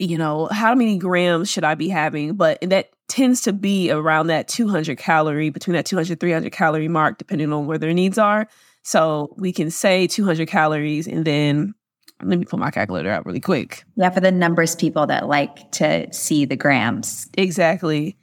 you 0.00 0.18
know 0.18 0.48
how 0.50 0.74
many 0.74 0.98
grams 0.98 1.48
should 1.48 1.62
i 1.62 1.76
be 1.76 1.88
having 1.88 2.34
but 2.34 2.58
that 2.60 2.90
tends 3.06 3.42
to 3.42 3.52
be 3.52 3.88
around 3.88 4.26
that 4.26 4.48
200 4.48 4.98
calorie 4.98 5.50
between 5.50 5.74
that 5.76 5.86
200 5.86 6.18
300 6.18 6.50
calorie 6.50 6.88
mark 6.88 7.18
depending 7.18 7.52
on 7.52 7.66
where 7.66 7.78
their 7.78 7.94
needs 7.94 8.18
are 8.18 8.48
so 8.82 9.32
we 9.38 9.52
can 9.52 9.70
say 9.70 10.08
200 10.08 10.48
calories 10.48 11.06
and 11.06 11.24
then 11.24 11.72
let 12.20 12.38
me 12.38 12.44
pull 12.44 12.58
my 12.58 12.70
calculator 12.70 13.10
out 13.10 13.26
really 13.26 13.40
quick. 13.40 13.82
Yeah, 13.96 14.10
for 14.10 14.20
the 14.20 14.30
numbers 14.30 14.76
people 14.76 15.06
that 15.08 15.26
like 15.26 15.72
to 15.72 16.06
see 16.12 16.44
the 16.44 16.54
grams. 16.54 17.28
Exactly. 17.34 18.16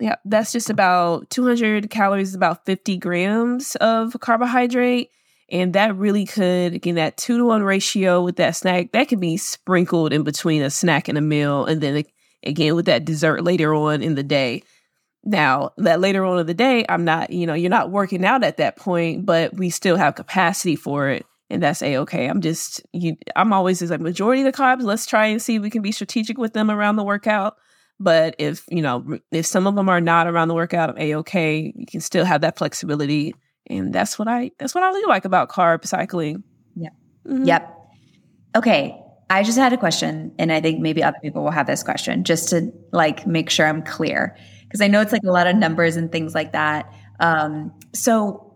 Yeah, 0.00 0.16
that's 0.24 0.50
just 0.50 0.70
about 0.70 1.28
200 1.28 1.90
calories, 1.90 2.34
about 2.34 2.64
50 2.64 2.96
grams 2.96 3.76
of 3.76 4.16
carbohydrate. 4.20 5.10
And 5.50 5.74
that 5.74 5.96
really 5.96 6.24
could, 6.24 6.74
again, 6.74 6.94
that 6.94 7.16
two 7.16 7.36
to 7.36 7.44
one 7.44 7.62
ratio 7.62 8.22
with 8.22 8.36
that 8.36 8.56
snack, 8.56 8.92
that 8.92 9.08
can 9.08 9.20
be 9.20 9.36
sprinkled 9.36 10.12
in 10.12 10.22
between 10.22 10.62
a 10.62 10.70
snack 10.70 11.08
and 11.08 11.18
a 11.18 11.20
meal. 11.20 11.66
And 11.66 11.80
then 11.80 12.04
again, 12.44 12.74
with 12.74 12.86
that 12.86 13.04
dessert 13.04 13.44
later 13.44 13.74
on 13.74 14.02
in 14.02 14.14
the 14.14 14.22
day. 14.22 14.62
Now, 15.22 15.72
that 15.76 16.00
later 16.00 16.24
on 16.24 16.38
in 16.38 16.46
the 16.46 16.54
day, 16.54 16.86
I'm 16.88 17.04
not, 17.04 17.30
you 17.30 17.46
know, 17.46 17.52
you're 17.52 17.68
not 17.68 17.90
working 17.90 18.24
out 18.24 18.42
at 18.42 18.56
that 18.56 18.76
point, 18.76 19.26
but 19.26 19.54
we 19.54 19.68
still 19.68 19.96
have 19.96 20.14
capacity 20.14 20.76
for 20.76 21.10
it. 21.10 21.26
And 21.50 21.62
that's 21.62 21.82
a 21.82 21.98
okay. 21.98 22.26
I'm 22.26 22.40
just, 22.40 22.80
you, 22.92 23.16
I'm 23.36 23.52
always 23.52 23.80
just 23.80 23.90
like 23.90 24.00
majority 24.00 24.42
of 24.42 24.50
the 24.50 24.56
carbs. 24.56 24.82
Let's 24.82 25.04
try 25.04 25.26
and 25.26 25.42
see 25.42 25.56
if 25.56 25.62
we 25.62 25.68
can 25.68 25.82
be 25.82 25.92
strategic 25.92 26.38
with 26.38 26.54
them 26.54 26.70
around 26.70 26.96
the 26.96 27.04
workout 27.04 27.56
but 28.00 28.34
if, 28.38 28.64
you 28.68 28.82
know, 28.82 29.18
if 29.30 29.46
some 29.46 29.66
of 29.66 29.76
them 29.76 29.88
are 29.88 30.00
not 30.00 30.26
around 30.26 30.48
the 30.48 30.54
workout, 30.54 30.98
a 30.98 31.14
okay, 31.16 31.72
you 31.76 31.86
can 31.86 32.00
still 32.00 32.24
have 32.24 32.40
that 32.40 32.58
flexibility 32.58 33.34
And 33.70 33.92
that's 33.92 34.18
what 34.18 34.28
I 34.28 34.50
that's 34.58 34.74
what 34.74 34.84
I 34.84 34.88
really 34.88 35.08
like 35.08 35.24
about 35.24 35.48
carb 35.48 35.86
cycling. 35.86 36.42
Yeah. 36.74 36.90
Mm-hmm. 37.26 37.44
Yep. 37.44 37.76
Okay. 38.56 39.00
I 39.30 39.44
just 39.44 39.56
had 39.56 39.72
a 39.72 39.76
question, 39.76 40.34
and 40.40 40.52
I 40.52 40.60
think 40.60 40.80
maybe 40.80 41.04
other 41.04 41.18
people 41.22 41.44
will 41.44 41.52
have 41.52 41.68
this 41.68 41.84
question 41.84 42.24
just 42.24 42.48
to 42.48 42.72
like 42.90 43.28
make 43.28 43.48
sure 43.48 43.64
I'm 43.64 43.82
clear. 43.82 44.36
Because 44.62 44.80
I 44.80 44.88
know 44.88 45.00
it's 45.00 45.12
like 45.12 45.22
a 45.24 45.30
lot 45.30 45.46
of 45.46 45.54
numbers 45.54 45.96
and 45.96 46.10
things 46.10 46.34
like 46.34 46.50
that. 46.52 46.92
Um, 47.20 47.72
so 47.92 48.49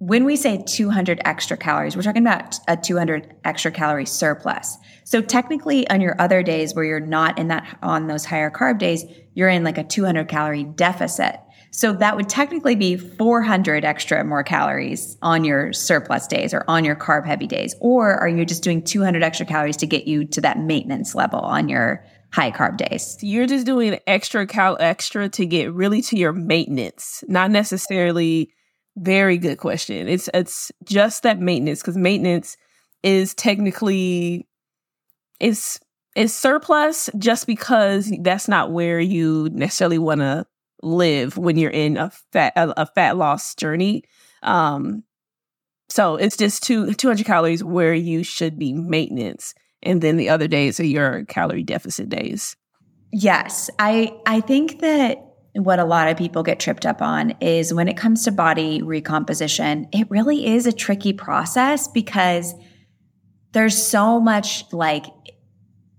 when 0.00 0.24
we 0.24 0.34
say 0.34 0.64
200 0.66 1.20
extra 1.26 1.58
calories, 1.58 1.94
we're 1.94 2.02
talking 2.02 2.22
about 2.22 2.58
a 2.66 2.74
200 2.74 3.34
extra 3.44 3.70
calorie 3.70 4.06
surplus. 4.06 4.78
So 5.04 5.20
technically 5.20 5.88
on 5.90 6.00
your 6.00 6.16
other 6.18 6.42
days 6.42 6.74
where 6.74 6.84
you're 6.86 7.00
not 7.00 7.38
in 7.38 7.48
that 7.48 7.78
on 7.82 8.06
those 8.06 8.24
higher 8.24 8.50
carb 8.50 8.78
days, 8.78 9.04
you're 9.34 9.50
in 9.50 9.62
like 9.62 9.76
a 9.76 9.84
200 9.84 10.26
calorie 10.26 10.64
deficit. 10.64 11.38
So 11.70 11.92
that 11.92 12.16
would 12.16 12.30
technically 12.30 12.76
be 12.76 12.96
400 12.96 13.84
extra 13.84 14.24
more 14.24 14.42
calories 14.42 15.18
on 15.20 15.44
your 15.44 15.74
surplus 15.74 16.26
days 16.26 16.54
or 16.54 16.64
on 16.66 16.82
your 16.82 16.96
carb 16.96 17.26
heavy 17.26 17.46
days. 17.46 17.74
Or 17.78 18.14
are 18.14 18.28
you 18.28 18.46
just 18.46 18.62
doing 18.62 18.82
200 18.82 19.22
extra 19.22 19.44
calories 19.44 19.76
to 19.76 19.86
get 19.86 20.06
you 20.06 20.24
to 20.24 20.40
that 20.40 20.58
maintenance 20.58 21.14
level 21.14 21.40
on 21.40 21.68
your 21.68 22.02
high 22.32 22.52
carb 22.52 22.78
days? 22.78 23.18
You're 23.20 23.46
just 23.46 23.66
doing 23.66 24.00
extra 24.06 24.46
cal 24.46 24.78
extra 24.80 25.28
to 25.28 25.44
get 25.44 25.74
really 25.74 26.00
to 26.02 26.16
your 26.16 26.32
maintenance, 26.32 27.22
not 27.28 27.50
necessarily 27.50 28.54
very 28.96 29.38
good 29.38 29.58
question. 29.58 30.08
It's 30.08 30.28
it's 30.34 30.72
just 30.84 31.22
that 31.22 31.40
maintenance 31.40 31.80
because 31.80 31.96
maintenance 31.96 32.56
is 33.02 33.34
technically 33.34 34.46
is 35.38 35.80
is 36.16 36.34
surplus 36.34 37.08
just 37.18 37.46
because 37.46 38.12
that's 38.22 38.48
not 38.48 38.72
where 38.72 39.00
you 39.00 39.48
necessarily 39.52 39.98
want 39.98 40.20
to 40.20 40.46
live 40.82 41.36
when 41.36 41.56
you're 41.56 41.70
in 41.70 41.96
a 41.96 42.10
fat 42.32 42.52
a, 42.56 42.82
a 42.82 42.86
fat 42.86 43.16
loss 43.16 43.54
journey. 43.54 44.02
Um, 44.42 45.04
so 45.88 46.16
it's 46.16 46.36
just 46.36 46.62
two 46.62 46.92
200 46.92 47.26
calories 47.26 47.64
where 47.64 47.94
you 47.94 48.22
should 48.22 48.58
be 48.58 48.72
maintenance, 48.72 49.54
and 49.82 50.02
then 50.02 50.16
the 50.16 50.28
other 50.28 50.48
days 50.48 50.80
are 50.80 50.86
your 50.86 51.24
calorie 51.26 51.62
deficit 51.62 52.08
days. 52.08 52.56
Yes, 53.12 53.70
I 53.78 54.16
I 54.26 54.40
think 54.40 54.80
that 54.80 55.18
what 55.54 55.78
a 55.78 55.84
lot 55.84 56.08
of 56.08 56.16
people 56.16 56.42
get 56.42 56.60
tripped 56.60 56.86
up 56.86 57.02
on 57.02 57.30
is 57.40 57.74
when 57.74 57.88
it 57.88 57.96
comes 57.96 58.24
to 58.24 58.30
body 58.30 58.82
recomposition, 58.82 59.88
it 59.92 60.08
really 60.10 60.46
is 60.46 60.66
a 60.66 60.72
tricky 60.72 61.12
process 61.12 61.88
because 61.88 62.54
there's 63.52 63.76
so 63.76 64.20
much 64.20 64.64
like 64.72 65.06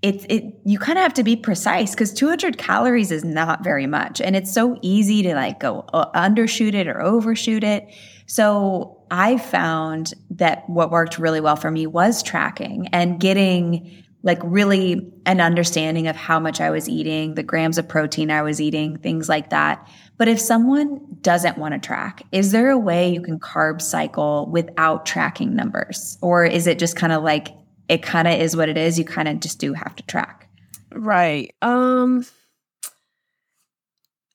it's 0.01 0.25
it 0.29 0.43
you 0.65 0.79
kind 0.79 0.97
of 0.97 1.03
have 1.03 1.13
to 1.13 1.23
be 1.23 1.35
precise 1.35 1.91
because 1.91 2.13
200 2.13 2.57
calories 2.57 3.11
is 3.11 3.23
not 3.23 3.63
very 3.63 3.85
much 3.85 4.19
and 4.19 4.35
it's 4.35 4.51
so 4.51 4.79
easy 4.81 5.21
to 5.21 5.35
like 5.35 5.59
go 5.59 5.85
uh, 5.93 6.09
undershoot 6.19 6.73
it 6.73 6.87
or 6.87 7.01
overshoot 7.01 7.63
it. 7.63 7.87
So 8.25 8.97
i 9.11 9.37
found 9.37 10.13
that 10.29 10.67
what 10.69 10.89
worked 10.89 11.19
really 11.19 11.41
well 11.41 11.57
for 11.57 11.69
me 11.69 11.85
was 11.85 12.23
tracking 12.23 12.87
and 12.93 13.19
getting 13.19 14.03
like 14.23 14.39
really 14.43 15.11
an 15.25 15.41
understanding 15.41 16.07
of 16.07 16.15
how 16.15 16.39
much 16.39 16.61
I 16.61 16.69
was 16.69 16.87
eating, 16.87 17.33
the 17.33 17.43
grams 17.43 17.77
of 17.77 17.87
protein 17.87 18.29
I 18.29 18.41
was 18.43 18.61
eating, 18.61 18.97
things 18.97 19.27
like 19.27 19.49
that. 19.49 19.87
But 20.17 20.27
if 20.27 20.39
someone 20.39 20.99
doesn't 21.21 21.57
want 21.57 21.73
to 21.73 21.79
track, 21.79 22.23
is 22.31 22.51
there 22.51 22.69
a 22.69 22.77
way 22.77 23.09
you 23.11 23.21
can 23.21 23.39
carb 23.39 23.81
cycle 23.81 24.47
without 24.51 25.05
tracking 25.05 25.55
numbers? 25.55 26.17
Or 26.21 26.45
is 26.45 26.67
it 26.67 26.77
just 26.77 26.95
kind 26.95 27.13
of 27.13 27.23
like 27.23 27.49
it 27.89 28.03
kind 28.03 28.27
of 28.27 28.39
is 28.39 28.55
what 28.55 28.69
it 28.69 28.77
is, 28.77 28.99
you 28.99 29.05
kind 29.05 29.27
of 29.27 29.39
just 29.39 29.59
do 29.59 29.73
have 29.73 29.95
to 29.95 30.03
track? 30.03 30.47
Right. 30.93 31.55
Um 31.61 32.25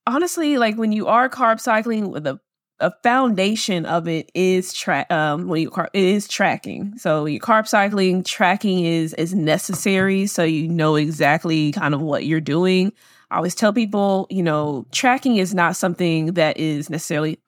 honestly, 0.07 0.59
like 0.59 0.77
when 0.77 0.92
you 0.92 1.07
are 1.07 1.29
carb 1.29 1.61
cycling 1.61 2.11
with 2.11 2.27
a 2.27 2.40
a 2.80 2.92
foundation 3.02 3.86
of 3.86 4.06
it 4.06 4.30
is 4.34 4.72
track 4.72 5.10
um 5.10 5.48
when 5.48 5.62
you 5.62 5.70
car- 5.70 5.90
it 5.92 6.02
is 6.02 6.28
tracking. 6.28 6.96
So 6.98 7.24
your 7.24 7.40
carb 7.40 7.66
cycling 7.66 8.22
tracking 8.22 8.84
is 8.84 9.14
is 9.14 9.34
necessary 9.34 10.26
so 10.26 10.44
you 10.44 10.68
know 10.68 10.96
exactly 10.96 11.72
kind 11.72 11.94
of 11.94 12.00
what 12.00 12.26
you're 12.26 12.40
doing. 12.40 12.92
I 13.30 13.36
always 13.36 13.54
tell 13.54 13.72
people 13.72 14.26
you 14.30 14.42
know 14.42 14.86
tracking 14.92 15.36
is 15.36 15.54
not 15.54 15.76
something 15.76 16.34
that 16.34 16.58
is 16.58 16.90
necessarily 16.90 17.40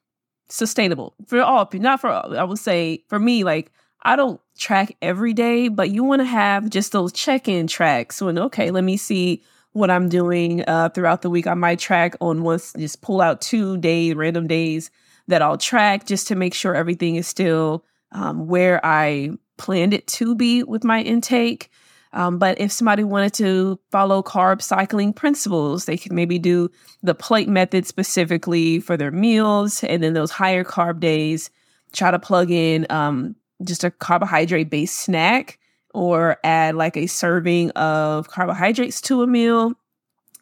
sustainable 0.48 1.14
for 1.26 1.42
all 1.42 1.68
not 1.74 2.00
for 2.00 2.08
all 2.08 2.36
i 2.36 2.42
would 2.42 2.58
say 2.58 3.04
for 3.08 3.18
me 3.18 3.44
like 3.44 3.70
i 4.02 4.16
don't 4.16 4.40
track 4.56 4.96
every 5.02 5.34
day 5.34 5.68
but 5.68 5.90
you 5.90 6.02
want 6.02 6.20
to 6.20 6.24
have 6.24 6.70
just 6.70 6.92
those 6.92 7.12
check-in 7.12 7.66
tracks 7.66 8.22
when 8.22 8.38
okay 8.38 8.70
let 8.70 8.82
me 8.82 8.96
see 8.96 9.42
what 9.72 9.90
i'm 9.90 10.08
doing 10.08 10.64
uh, 10.66 10.88
throughout 10.88 11.20
the 11.20 11.28
week. 11.28 11.46
I 11.46 11.52
might 11.54 11.78
track 11.78 12.16
on 12.20 12.42
once 12.42 12.72
just 12.72 13.02
pull 13.02 13.20
out 13.20 13.42
two 13.42 13.76
day 13.76 14.14
random 14.14 14.46
days 14.46 14.90
that 15.28 15.42
I'll 15.42 15.58
track 15.58 16.06
just 16.06 16.26
to 16.28 16.34
make 16.34 16.54
sure 16.54 16.74
everything 16.74 17.16
is 17.16 17.26
still 17.26 17.84
um, 18.12 18.48
where 18.48 18.84
I 18.84 19.30
planned 19.58 19.94
it 19.94 20.06
to 20.08 20.34
be 20.34 20.62
with 20.62 20.84
my 20.84 21.02
intake. 21.02 21.70
Um, 22.14 22.38
but 22.38 22.58
if 22.58 22.72
somebody 22.72 23.04
wanted 23.04 23.34
to 23.34 23.78
follow 23.90 24.22
carb 24.22 24.62
cycling 24.62 25.12
principles, 25.12 25.84
they 25.84 25.98
could 25.98 26.12
maybe 26.12 26.38
do 26.38 26.70
the 27.02 27.14
plate 27.14 27.48
method 27.48 27.86
specifically 27.86 28.80
for 28.80 28.96
their 28.96 29.10
meals. 29.10 29.84
And 29.84 30.02
then 30.02 30.14
those 30.14 30.30
higher 30.30 30.64
carb 30.64 31.00
days, 31.00 31.50
try 31.92 32.10
to 32.10 32.18
plug 32.18 32.50
in 32.50 32.86
um, 32.90 33.36
just 33.62 33.84
a 33.84 33.90
carbohydrate 33.90 34.70
based 34.70 34.96
snack 34.96 35.58
or 35.92 36.38
add 36.44 36.74
like 36.74 36.96
a 36.96 37.06
serving 37.06 37.70
of 37.72 38.28
carbohydrates 38.28 39.00
to 39.02 39.22
a 39.22 39.26
meal 39.26 39.72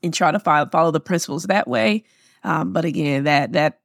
and 0.02 0.14
try 0.14 0.30
to 0.30 0.38
follow, 0.38 0.68
follow 0.70 0.90
the 0.90 1.00
principles 1.00 1.44
that 1.44 1.66
way. 1.66 2.04
Um, 2.44 2.72
but 2.72 2.84
again, 2.84 3.24
that 3.24 3.52
that 3.54 3.80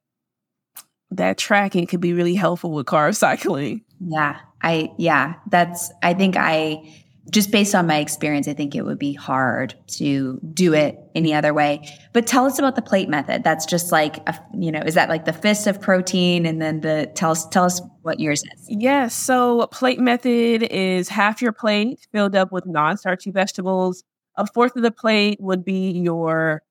that 1.16 1.38
tracking 1.38 1.86
could 1.86 2.00
be 2.00 2.12
really 2.12 2.34
helpful 2.34 2.72
with 2.72 2.86
carb 2.86 3.14
cycling. 3.16 3.82
Yeah. 4.00 4.38
I 4.62 4.92
yeah, 4.96 5.34
that's 5.48 5.92
I 6.02 6.14
think 6.14 6.36
I 6.36 6.82
just 7.30 7.50
based 7.50 7.74
on 7.74 7.86
my 7.86 7.98
experience, 7.98 8.48
I 8.48 8.52
think 8.52 8.74
it 8.74 8.82
would 8.82 8.98
be 8.98 9.12
hard 9.12 9.74
to 9.92 10.40
do 10.52 10.74
it 10.74 10.98
any 11.14 11.32
other 11.32 11.54
way. 11.54 11.88
But 12.12 12.26
tell 12.26 12.46
us 12.46 12.58
about 12.58 12.74
the 12.74 12.82
plate 12.82 13.08
method. 13.08 13.44
That's 13.44 13.64
just 13.64 13.92
like 13.92 14.16
a, 14.28 14.38
you 14.54 14.72
know, 14.72 14.80
is 14.80 14.94
that 14.94 15.08
like 15.08 15.24
the 15.24 15.32
fist 15.32 15.66
of 15.66 15.80
protein 15.80 16.46
and 16.46 16.60
then 16.60 16.80
the 16.80 17.10
tell 17.14 17.30
us 17.30 17.46
tell 17.48 17.64
us 17.64 17.80
what 18.02 18.18
yours 18.18 18.42
is. 18.42 18.66
Yes, 18.68 19.14
so 19.14 19.66
plate 19.68 20.00
method 20.00 20.64
is 20.64 21.08
half 21.08 21.40
your 21.40 21.52
plate 21.52 22.06
filled 22.12 22.34
up 22.34 22.50
with 22.50 22.66
non-starchy 22.66 23.30
vegetables. 23.30 24.04
A 24.36 24.46
fourth 24.46 24.76
of 24.76 24.82
the 24.82 24.90
plate 24.90 25.38
would 25.40 25.64
be 25.64 25.90
your 25.90 26.62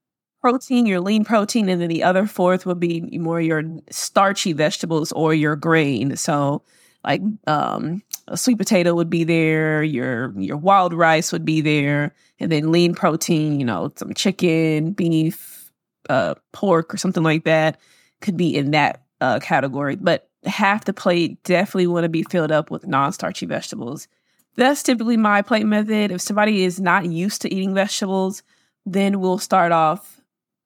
protein, 0.41 0.85
your 0.85 0.99
lean 0.99 1.23
protein, 1.23 1.69
and 1.69 1.81
then 1.81 1.89
the 1.89 2.03
other 2.03 2.25
fourth 2.25 2.65
would 2.65 2.79
be 2.79 3.01
more 3.17 3.39
your 3.39 3.63
starchy 3.89 4.53
vegetables 4.53 5.11
or 5.11 5.33
your 5.33 5.55
grain. 5.55 6.15
So 6.17 6.63
like 7.03 7.21
um, 7.47 8.03
a 8.27 8.37
sweet 8.37 8.57
potato 8.57 8.93
would 8.93 9.09
be 9.09 9.23
there, 9.23 9.83
your 9.83 10.33
your 10.37 10.57
wild 10.57 10.93
rice 10.93 11.31
would 11.31 11.45
be 11.45 11.61
there, 11.61 12.13
and 12.39 12.51
then 12.51 12.71
lean 12.71 12.93
protein, 12.93 13.59
you 13.59 13.65
know, 13.65 13.91
some 13.95 14.13
chicken, 14.13 14.91
beef, 14.91 15.71
uh, 16.09 16.35
pork, 16.51 16.93
or 16.93 16.97
something 16.97 17.23
like 17.23 17.43
that 17.45 17.79
could 18.21 18.37
be 18.37 18.55
in 18.55 18.71
that 18.71 19.03
uh, 19.19 19.39
category. 19.39 19.95
But 19.95 20.29
half 20.45 20.85
the 20.85 20.93
plate 20.93 21.43
definitely 21.43 21.87
want 21.87 22.03
to 22.03 22.09
be 22.09 22.23
filled 22.23 22.51
up 22.51 22.71
with 22.71 22.87
non-starchy 22.87 23.45
vegetables. 23.45 24.07
That's 24.55 24.83
typically 24.83 25.17
my 25.17 25.41
plate 25.41 25.65
method. 25.65 26.11
If 26.11 26.21
somebody 26.21 26.63
is 26.63 26.79
not 26.79 27.05
used 27.05 27.41
to 27.41 27.53
eating 27.53 27.73
vegetables, 27.73 28.43
then 28.85 29.19
we'll 29.19 29.37
start 29.37 29.71
off 29.71 30.20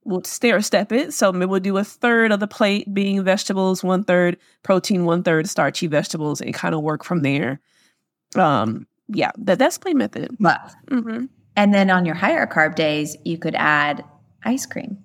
we'll 0.05 0.23
stair 0.23 0.61
step 0.61 0.91
it. 0.91 1.13
So 1.13 1.33
maybe 1.33 1.47
we'll 1.47 1.59
do 1.59 1.77
a 1.77 1.83
third 1.83 2.31
of 2.31 2.39
the 2.39 2.47
plate 2.47 2.93
being 2.93 3.23
vegetables, 3.23 3.83
one 3.83 4.03
third 4.03 4.37
protein, 4.63 5.03
one 5.03 5.23
third 5.23 5.49
starchy 5.49 5.87
vegetables, 5.87 6.39
and 6.39 6.53
kind 6.53 6.73
of 6.73 6.81
work 6.81 7.03
from 7.03 7.21
there. 7.21 7.59
Um, 8.35 8.87
yeah, 9.07 9.31
that 9.39 9.59
that's 9.59 9.77
plate 9.77 9.95
method. 9.95 10.35
Love. 10.39 10.73
Mm-hmm. 10.87 11.25
And 11.57 11.73
then 11.73 11.89
on 11.89 12.05
your 12.05 12.15
higher 12.15 12.47
carb 12.47 12.75
days, 12.75 13.17
you 13.25 13.37
could 13.37 13.55
add 13.55 14.03
ice 14.43 14.65
cream. 14.65 14.97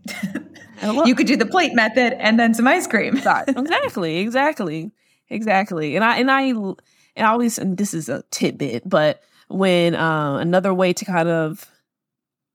you 1.06 1.14
could 1.14 1.26
do 1.26 1.36
the 1.36 1.46
plate 1.46 1.74
method 1.74 2.14
and 2.14 2.38
then 2.38 2.54
some 2.54 2.66
ice 2.66 2.86
cream. 2.86 3.16
exactly, 3.48 4.18
exactly, 4.18 4.92
exactly. 5.28 5.96
And 5.96 6.04
I 6.04 6.18
and 6.18 6.30
I 6.30 6.42
and 6.42 6.76
I 7.16 7.30
always 7.30 7.58
and 7.58 7.76
this 7.76 7.94
is 7.94 8.08
a 8.08 8.22
tidbit, 8.30 8.88
but 8.88 9.22
when 9.48 9.94
uh, 9.94 10.36
another 10.36 10.72
way 10.74 10.92
to 10.92 11.04
kind 11.04 11.28
of 11.28 11.69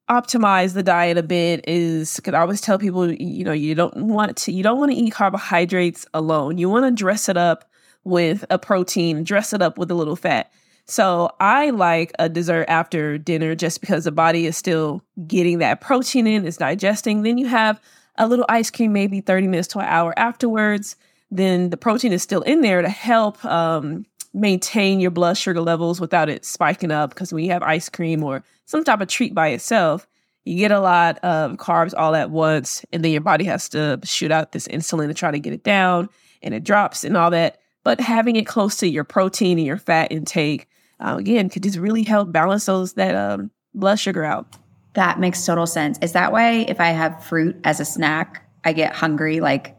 optimize 0.10 0.74
the 0.74 0.84
diet 0.84 1.18
a 1.18 1.24
bit 1.24 1.64
is 1.68 2.16
because 2.18 2.34
I 2.34 2.40
always 2.40 2.62
tell 2.62 2.78
people, 2.78 3.12
you 3.12 3.44
know, 3.44 3.52
you 3.52 3.76
don't 3.76 3.96
want 3.96 4.38
to 4.38 4.52
you 4.52 4.64
don't 4.64 4.80
want 4.80 4.92
to 4.92 4.98
eat 4.98 5.12
carbohydrates 5.12 6.06
alone. 6.14 6.58
You 6.58 6.70
want 6.70 6.86
to 6.86 6.92
dress 6.92 7.30
it 7.30 7.38
up 7.38 7.70
with 8.04 8.46
a 8.50 8.60
protein, 8.60 9.24
dress 9.24 9.54
it 9.54 9.62
up 9.62 9.78
with 9.78 9.90
a 9.90 9.96
little 9.96 10.16
fat. 10.16 10.52
So 10.88 11.32
I 11.40 11.72
like 11.72 12.12
a 12.20 12.30
dessert 12.30 12.66
after 12.68 13.18
dinner 13.18 13.56
just 13.56 13.82
because 13.82 14.04
the 14.04 14.12
body 14.12 14.46
is 14.46 14.56
still 14.56 15.02
getting 15.26 15.58
that 15.58 15.82
protein 15.82 16.28
in, 16.28 16.46
it's 16.46 16.58
digesting. 16.58 17.24
Then 17.24 17.40
you 17.40 17.48
have 17.48 17.82
a 18.18 18.28
little 18.28 18.46
ice 18.48 18.70
cream, 18.70 18.94
maybe 18.94 19.22
30 19.22 19.48
minutes 19.48 19.68
to 19.70 19.80
an 19.80 19.86
hour 19.86 20.14
afterwards. 20.18 20.96
Then 21.32 21.72
the 21.72 21.78
protein 21.78 22.14
is 22.14 22.22
still 22.22 22.44
in 22.44 22.62
there 22.62 22.84
to 22.84 22.90
help 22.90 23.44
um, 23.44 24.06
maintain 24.36 25.00
your 25.00 25.12
blood 25.12 25.38
sugar 25.38 25.62
levels 25.62 26.02
without 26.02 26.30
it 26.30 26.46
spiking 26.46 26.92
up. 26.92 27.10
Because 27.12 27.34
when 27.34 27.44
you 27.44 27.52
have 27.52 27.64
ice 27.64 27.90
cream 27.90 28.24
or 28.24 28.44
some 28.66 28.84
type 28.84 29.02
of 29.02 29.08
treat 29.08 29.34
by 29.34 29.48
itself, 29.48 30.06
you 30.44 30.58
get 30.58 30.72
a 30.72 30.80
lot 30.80 31.18
of 31.20 31.54
carbs 31.54 31.94
all 31.98 32.14
at 32.14 32.30
once, 32.30 32.86
and 32.94 33.04
then 33.04 33.12
your 33.12 33.22
body 33.22 33.46
has 33.46 33.68
to 33.70 34.00
shoot 34.04 34.32
out 34.32 34.52
this 34.52 34.68
insulin 34.68 35.08
to 35.08 35.14
try 35.14 35.32
to 35.32 35.40
get 35.40 35.54
it 35.54 35.64
down. 35.64 36.10
and 36.44 36.54
it 36.54 36.64
drops 36.64 37.04
and 37.04 37.18
all 37.18 37.32
that. 37.32 37.58
But 37.84 38.00
having 38.00 38.36
it 38.36 38.46
close 38.46 38.78
to 38.78 38.88
your 38.88 39.04
protein 39.04 39.58
and 39.58 39.66
your 39.66 39.78
fat 39.78 40.12
intake, 40.12 40.68
uh, 41.00 41.16
again, 41.18 41.50
could 41.50 41.64
just 41.64 41.78
really 41.78 42.04
help 42.04 42.32
balance 42.32 42.68
those 42.68 42.94
that 42.94 43.16
um, 43.16 43.50
blood 43.74 43.96
sugar 43.98 44.24
out. 44.24 44.56
That 44.94 45.20
makes 45.20 45.44
total 45.44 45.66
sense. 45.66 45.98
Is 46.02 46.12
that 46.12 46.32
why 46.32 46.66
if 46.68 46.80
I 46.80 46.90
have 46.90 47.24
fruit 47.24 47.56
as 47.64 47.80
a 47.80 47.86
snack, 47.86 48.48
I 48.64 48.74
get 48.74 48.94
hungry 48.94 49.40
like 49.40 49.76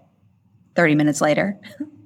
30 0.74 0.94
minutes 0.96 1.20
later? 1.20 1.60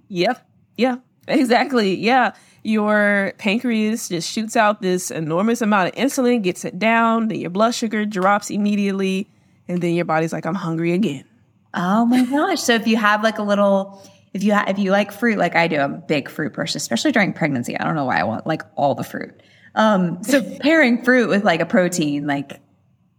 yep. 0.08 0.46
Yeah, 0.76 0.96
exactly. 1.30 1.94
Yeah. 1.96 2.34
Your 2.62 3.32
pancreas 3.38 4.08
just 4.08 4.30
shoots 4.30 4.54
out 4.54 4.82
this 4.82 5.10
enormous 5.10 5.62
amount 5.62 5.88
of 5.88 5.94
insulin, 5.94 6.42
gets 6.42 6.64
it 6.64 6.78
down, 6.78 7.28
then 7.28 7.40
your 7.40 7.48
blood 7.48 7.74
sugar 7.74 8.04
drops 8.04 8.50
immediately, 8.50 9.28
and 9.66 9.80
then 9.80 9.94
your 9.94 10.04
body's 10.04 10.32
like, 10.32 10.44
I'm 10.44 10.54
hungry 10.54 10.92
again. 10.92 11.24
Oh 11.72 12.04
my 12.04 12.24
gosh. 12.26 12.60
So 12.60 12.74
if 12.74 12.86
you 12.86 12.96
have 12.96 13.22
like 13.22 13.38
a 13.38 13.42
little 13.42 14.02
if 14.32 14.44
you 14.44 14.54
ha- 14.54 14.66
if 14.68 14.78
you 14.78 14.90
like 14.90 15.12
fruit 15.12 15.38
like 15.38 15.56
I 15.56 15.68
do, 15.68 15.78
I'm 15.78 15.94
a 15.94 15.98
big 15.98 16.28
fruit 16.28 16.52
person, 16.52 16.76
especially 16.76 17.12
during 17.12 17.32
pregnancy. 17.32 17.76
I 17.76 17.84
don't 17.84 17.94
know 17.94 18.04
why 18.04 18.20
I 18.20 18.24
want 18.24 18.46
like 18.46 18.62
all 18.76 18.94
the 18.94 19.04
fruit. 19.04 19.42
Um, 19.74 20.22
so 20.22 20.42
pairing 20.60 21.02
fruit 21.02 21.28
with 21.28 21.44
like 21.44 21.60
a 21.60 21.66
protein 21.66 22.26
like 22.26 22.60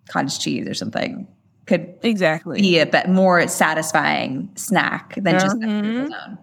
cottage 0.10 0.40
cheese 0.40 0.68
or 0.68 0.74
something 0.74 1.28
could 1.66 1.96
exactly 2.04 2.60
be 2.60 2.80
a 2.80 2.86
bit 2.86 3.08
more 3.08 3.48
satisfying 3.48 4.50
snack 4.56 5.16
than 5.16 5.40
just 5.40 5.58
mm-hmm. 5.58 6.36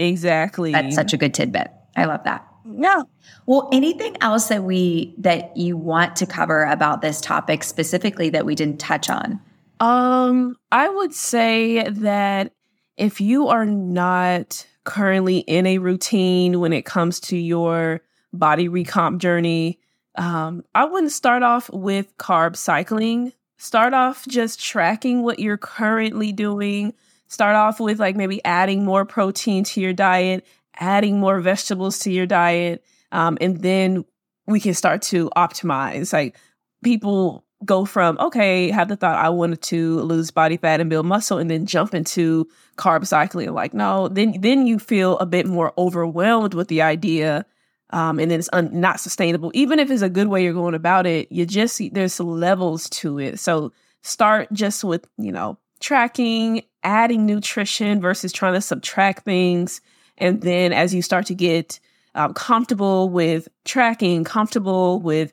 Exactly. 0.00 0.72
That's 0.72 0.94
such 0.94 1.12
a 1.12 1.16
good 1.16 1.34
tidbit. 1.34 1.70
I 1.96 2.04
love 2.06 2.24
that. 2.24 2.46
Yeah. 2.64 3.02
Well, 3.46 3.68
anything 3.72 4.16
else 4.20 4.48
that 4.48 4.64
we 4.64 5.14
that 5.18 5.56
you 5.56 5.76
want 5.76 6.16
to 6.16 6.26
cover 6.26 6.64
about 6.64 7.02
this 7.02 7.20
topic 7.20 7.64
specifically 7.64 8.30
that 8.30 8.44
we 8.44 8.54
didn't 8.54 8.78
touch 8.78 9.10
on? 9.10 9.40
Um, 9.80 10.56
I 10.70 10.88
would 10.88 11.14
say 11.14 11.88
that 11.88 12.52
if 12.96 13.20
you 13.20 13.48
are 13.48 13.64
not 13.64 14.66
currently 14.84 15.38
in 15.38 15.66
a 15.66 15.78
routine 15.78 16.60
when 16.60 16.72
it 16.72 16.84
comes 16.84 17.20
to 17.20 17.36
your 17.36 18.02
body 18.32 18.68
recomp 18.68 19.18
journey, 19.18 19.80
um, 20.16 20.62
I 20.74 20.84
wouldn't 20.84 21.12
start 21.12 21.42
off 21.42 21.70
with 21.72 22.16
carb 22.18 22.56
cycling. 22.56 23.32
Start 23.56 23.94
off 23.94 24.26
just 24.26 24.60
tracking 24.60 25.22
what 25.22 25.38
you're 25.38 25.58
currently 25.58 26.32
doing. 26.32 26.94
Start 27.30 27.56
off 27.56 27.80
with 27.80 27.98
like 27.98 28.16
maybe 28.16 28.44
adding 28.44 28.84
more 28.84 29.06
protein 29.06 29.64
to 29.64 29.80
your 29.80 29.92
diet, 29.92 30.44
adding 30.78 31.18
more 31.18 31.40
vegetables 31.40 32.00
to 32.00 32.10
your 32.12 32.26
diet, 32.26 32.84
um, 33.12 33.38
and 33.40 33.62
then 33.62 34.04
we 34.46 34.60
can 34.60 34.74
start 34.74 35.00
to 35.02 35.30
optimize. 35.36 36.12
Like 36.12 36.36
people 36.82 37.44
go 37.64 37.84
from 37.84 38.16
okay 38.18 38.70
have 38.70 38.88
the 38.88 38.96
thought 38.96 39.22
i 39.22 39.28
wanted 39.28 39.60
to 39.60 40.00
lose 40.00 40.30
body 40.30 40.56
fat 40.56 40.80
and 40.80 40.88
build 40.88 41.04
muscle 41.04 41.36
and 41.36 41.50
then 41.50 41.66
jump 41.66 41.94
into 41.94 42.48
carb 42.76 43.06
cycling. 43.06 43.52
Like 43.52 43.74
no. 43.74 44.08
Then 44.08 44.40
then 44.40 44.66
you 44.66 44.78
feel 44.78 45.18
a 45.18 45.26
bit 45.26 45.46
more 45.46 45.72
overwhelmed 45.78 46.54
with 46.54 46.68
the 46.68 46.82
idea 46.82 47.44
um, 47.90 48.18
and 48.18 48.30
then 48.30 48.38
it's 48.38 48.48
un- 48.52 48.80
not 48.80 49.00
sustainable. 49.00 49.50
Even 49.52 49.78
if 49.78 49.90
it's 49.90 50.02
a 50.02 50.08
good 50.08 50.28
way 50.28 50.42
you're 50.42 50.52
going 50.52 50.74
about 50.74 51.06
it 51.06 51.30
you 51.30 51.46
just 51.46 51.80
there's 51.92 52.18
levels 52.18 52.88
to 52.90 53.18
it. 53.18 53.38
So 53.38 53.72
start 54.02 54.48
just 54.52 54.82
with 54.82 55.06
you 55.18 55.30
know 55.30 55.58
tracking 55.80 56.62
adding 56.82 57.26
nutrition 57.26 58.00
versus 58.00 58.32
trying 58.32 58.54
to 58.54 58.60
subtract 58.60 59.24
things 59.24 59.80
and 60.18 60.42
then 60.42 60.72
as 60.72 60.94
you 60.94 61.02
start 61.02 61.26
to 61.26 61.34
get 61.34 61.80
um, 62.14 62.34
comfortable 62.34 63.08
with 63.08 63.48
tracking 63.64 64.24
comfortable 64.24 65.00
with 65.00 65.32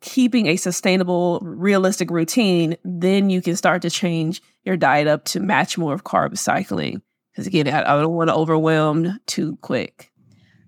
keeping 0.00 0.46
a 0.46 0.56
sustainable, 0.56 1.40
realistic 1.42 2.10
routine, 2.10 2.76
then 2.84 3.30
you 3.30 3.42
can 3.42 3.56
start 3.56 3.82
to 3.82 3.90
change 3.90 4.42
your 4.64 4.76
diet 4.76 5.06
up 5.06 5.24
to 5.26 5.40
match 5.40 5.76
more 5.76 5.92
of 5.92 6.04
carb 6.04 6.36
cycling. 6.38 7.02
Because 7.32 7.46
again, 7.46 7.68
I, 7.68 7.80
I 7.82 8.00
don't 8.00 8.14
want 8.14 8.28
to 8.28 8.34
overwhelm 8.34 9.18
too 9.26 9.56
quick. 9.60 10.10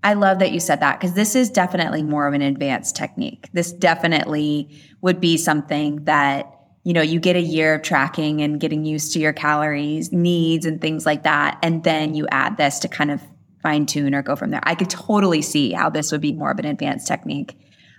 I 0.05 0.15
love 0.15 0.41
that 0.41 0.53
you 0.53 0.61
said 0.61 0.81
that 0.81 0.99
because 0.99 1.15
this 1.15 1.35
is 1.35 1.49
definitely 1.49 2.03
more 2.03 2.27
of 2.27 2.35
an 2.35 2.43
advanced 2.43 2.97
technique. 2.97 3.49
This 3.53 3.73
definitely 3.73 4.69
would 5.01 5.21
be 5.21 5.37
something 5.37 6.05
that, 6.05 6.47
you 6.85 6.93
know, 6.93 7.03
you 7.03 7.21
get 7.21 7.37
a 7.37 7.41
year 7.41 7.75
of 7.75 7.83
tracking 7.83 8.41
and 8.41 8.59
getting 8.59 8.85
used 8.85 9.13
to 9.13 9.21
your 9.21 9.33
calories, 9.33 10.13
needs, 10.13 10.67
and 10.67 10.81
things 10.81 11.07
like 11.07 11.23
that. 11.23 11.59
And 11.63 11.85
then 11.85 12.15
you 12.15 12.27
add 12.31 12.57
this 12.57 12.81
to 12.81 12.89
kind 12.89 13.11
of 13.11 13.23
fine 13.63 13.87
tune 13.87 14.15
or 14.15 14.23
go 14.23 14.35
from 14.35 14.51
there. 14.51 14.61
I 14.65 14.75
could 14.75 14.91
totally 14.91 15.43
see 15.43 15.73
how 15.73 15.91
this 15.91 16.11
would 16.11 16.21
be 16.21 16.33
more 16.33 16.51
of 16.51 16.59
an 16.59 16.65
advanced 16.65 17.07
technique. 17.07 17.57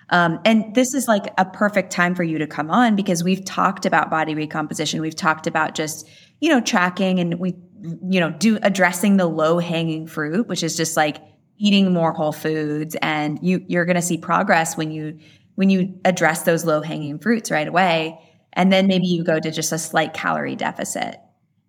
Um, 0.10 0.40
and 0.44 0.76
this 0.76 0.94
is 0.94 1.08
like 1.08 1.34
a 1.38 1.46
perfect 1.46 1.92
time 1.92 2.14
for 2.14 2.24
you 2.24 2.38
to 2.40 2.48
come 2.48 2.70
on 2.70 2.96
because 2.98 3.24
we've 3.24 3.44
talked 3.46 3.86
about 3.86 4.10
body 4.10 4.36
recomposition. 4.36 5.00
We've 5.02 5.16
talked 5.16 5.48
about 5.48 5.76
just, 5.76 6.08
you 6.42 6.50
know, 6.50 6.60
tracking 6.60 7.20
and 7.20 7.40
we, 7.40 7.56
you 7.82 8.20
know, 8.20 8.32
do 8.32 8.60
addressing 8.62 9.16
the 9.16 9.26
low 9.26 9.60
hanging 9.60 10.08
fruit, 10.08 10.48
which 10.48 10.62
is 10.62 10.76
just 10.76 10.98
like 10.98 11.18
eating 11.58 11.94
more 11.94 12.12
whole 12.12 12.34
foods. 12.34 12.98
And 13.02 13.40
you, 13.42 13.64
you're 13.68 13.86
going 13.86 13.96
to 13.96 14.02
see 14.02 14.18
progress 14.18 14.76
when 14.76 14.92
you, 14.92 15.20
when 15.56 15.70
you 15.70 15.98
address 16.04 16.44
those 16.44 16.66
low 16.66 16.82
hanging 16.82 17.18
fruits 17.18 17.50
right 17.50 17.68
away. 17.68 18.20
And 18.54 18.72
then 18.72 18.88
maybe 18.88 19.08
you 19.08 19.24
go 19.24 19.40
to 19.40 19.52
just 19.52 19.72
a 19.72 19.78
slight 19.78 20.14
calorie 20.14 20.56
deficit 20.56 21.18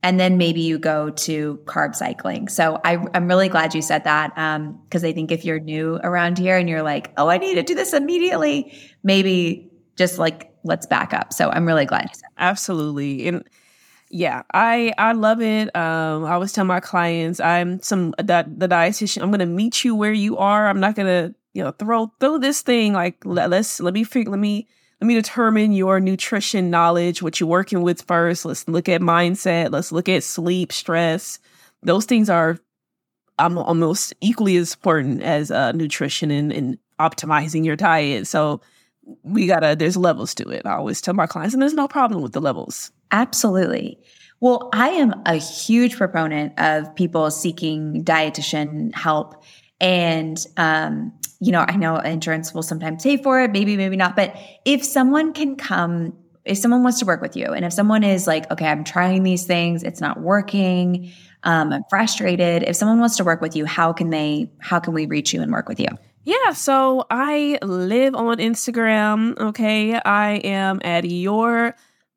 and 0.05 0.20
then 0.20 0.37
maybe 0.37 0.61
you 0.61 0.79
go 0.79 1.09
to 1.09 1.59
carb 1.64 1.97
cycling. 1.97 2.47
So 2.49 2.79
I, 2.85 2.99
am 3.14 3.27
really 3.27 3.49
glad 3.49 3.75
you 3.75 3.81
said 3.81 4.05
that 4.05 4.35
because 4.35 5.03
um, 5.03 5.09
I 5.09 5.12
think 5.12 5.33
if 5.33 5.47
you're 5.47 5.59
new 5.59 5.97
around 6.05 6.37
here 6.37 6.59
and 6.59 6.68
you're 6.68 6.83
like, 6.83 7.11
oh, 7.16 7.29
I 7.29 7.38
need 7.38 7.55
to 7.55 7.62
do 7.62 7.75
this 7.75 7.94
immediately, 7.94 8.79
maybe 9.03 9.70
just 9.97 10.18
like 10.18 10.53
let's 10.62 10.87
back 10.87 11.14
up. 11.14 11.33
So 11.33 11.49
I'm 11.49 11.66
really 11.66 11.87
glad 11.87 12.03
you 12.03 12.14
said. 12.14 12.29
That. 12.37 12.44
Absolutely, 12.44 13.27
and 13.29 13.49
yeah, 14.11 14.42
I 14.53 14.92
I 14.99 15.12
love 15.12 15.40
it. 15.40 15.75
Um, 15.75 16.27
I 16.27 16.33
always 16.33 16.53
tell 16.53 16.66
my 16.66 16.81
clients 16.81 17.40
I'm 17.40 17.81
some 17.81 18.11
the, 18.18 18.44
the 18.47 18.68
dietitian. 18.68 19.23
I'm 19.23 19.31
to 19.40 19.47
meet 19.47 19.85
you 19.85 19.94
where 19.94 20.12
you 20.12 20.37
are. 20.37 20.68
I'm 20.68 20.81
not 20.81 20.97
to 21.07 21.35
you 21.55 21.64
know 21.64 21.70
throw 21.70 22.12
throw 22.20 22.37
this 22.37 22.61
thing 22.61 22.92
like 22.92 23.25
let, 23.25 23.49
let's 23.49 23.81
let 23.81 23.94
me 23.94 24.05
figure 24.05 24.31
let 24.31 24.40
me 24.40 24.68
let 25.04 25.08
me 25.08 25.14
determine 25.16 25.74
your 25.74 26.00
nutrition 26.00 26.70
knowledge, 26.70 27.20
what 27.20 27.38
you're 27.38 27.46
working 27.46 27.82
with 27.82 28.00
first. 28.06 28.46
Let's 28.46 28.66
look 28.66 28.88
at 28.88 29.02
mindset. 29.02 29.70
Let's 29.70 29.92
look 29.92 30.08
at 30.08 30.24
sleep, 30.24 30.72
stress. 30.72 31.38
Those 31.82 32.06
things 32.06 32.30
are 32.30 32.58
um, 33.38 33.58
almost 33.58 34.14
equally 34.22 34.56
as 34.56 34.72
important 34.72 35.22
as 35.22 35.50
uh, 35.50 35.72
nutrition 35.72 36.30
and, 36.30 36.50
and 36.50 36.78
optimizing 36.98 37.66
your 37.66 37.76
diet. 37.76 38.26
So 38.26 38.62
we 39.22 39.46
gotta, 39.46 39.76
there's 39.78 39.98
levels 39.98 40.34
to 40.36 40.48
it. 40.48 40.64
I 40.64 40.72
always 40.72 41.02
tell 41.02 41.12
my 41.12 41.26
clients, 41.26 41.52
and 41.52 41.60
there's 41.60 41.74
no 41.74 41.86
problem 41.86 42.22
with 42.22 42.32
the 42.32 42.40
levels. 42.40 42.90
Absolutely. 43.10 43.98
Well, 44.40 44.70
I 44.72 44.88
am 44.88 45.12
a 45.26 45.34
huge 45.34 45.98
proponent 45.98 46.58
of 46.58 46.94
people 46.94 47.30
seeking 47.30 48.02
dietitian 48.04 48.94
help. 48.94 49.44
And 49.82 50.38
um, 50.56 51.12
you 51.44 51.52
know, 51.52 51.64
I 51.68 51.76
know 51.76 51.96
insurance 51.96 52.54
will 52.54 52.62
sometimes 52.62 53.02
pay 53.02 53.18
for 53.18 53.42
it, 53.42 53.52
maybe, 53.52 53.76
maybe 53.76 53.96
not. 53.96 54.16
But 54.16 54.35
if 54.64 54.83
someone 54.83 55.35
can 55.35 55.57
come, 55.57 56.16
if 56.46 56.57
someone 56.57 56.83
wants 56.83 56.98
to 57.00 57.04
work 57.04 57.20
with 57.20 57.37
you, 57.37 57.46
and 57.52 57.66
if 57.66 57.72
someone 57.72 58.02
is 58.02 58.26
like, 58.26 58.50
okay, 58.50 58.66
I'm 58.66 58.83
trying 58.83 59.24
these 59.24 59.44
things, 59.44 59.83
it's 59.83 60.00
not 60.00 60.20
working, 60.20 61.12
um, 61.42 61.70
I'm 61.70 61.83
frustrated. 61.90 62.62
If 62.62 62.76
someone 62.76 62.98
wants 62.98 63.18
to 63.18 63.24
work 63.24 63.42
with 63.42 63.54
you, 63.54 63.66
how 63.66 63.92
can 63.92 64.09
they, 64.09 64.50
how 64.59 64.80
can 64.80 64.94
we 64.94 65.04
reach 65.04 65.35
you 65.35 65.42
and 65.42 65.52
work 65.52 65.68
with 65.68 65.78
you? 65.78 65.88
Yeah, 66.22 66.52
so 66.52 67.04
I 67.11 67.59
live 67.61 68.14
on 68.14 68.38
Instagram. 68.38 69.38
Okay. 69.38 69.94
I 69.94 70.37
am 70.37 70.80
at 70.83 71.04
your 71.04 71.76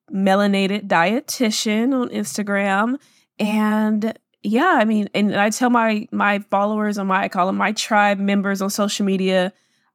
melanated 0.10 0.88
dietitian 0.88 1.94
on 1.94 2.08
Instagram. 2.10 2.96
And 3.38 4.18
yeah, 4.48 4.78
I 4.80 4.86
mean, 4.86 5.10
and 5.14 5.36
I 5.36 5.50
tell 5.50 5.70
my 5.70 6.08
my 6.12 6.40
followers 6.40 6.98
on 6.98 7.08
my 7.08 7.24
I 7.24 7.28
call 7.28 7.48
them 7.48 7.58
my 7.58 7.74
tribe 7.74 8.18
members 8.18 8.62
on 8.62 8.70
social 8.70 9.06
media, 9.06 9.52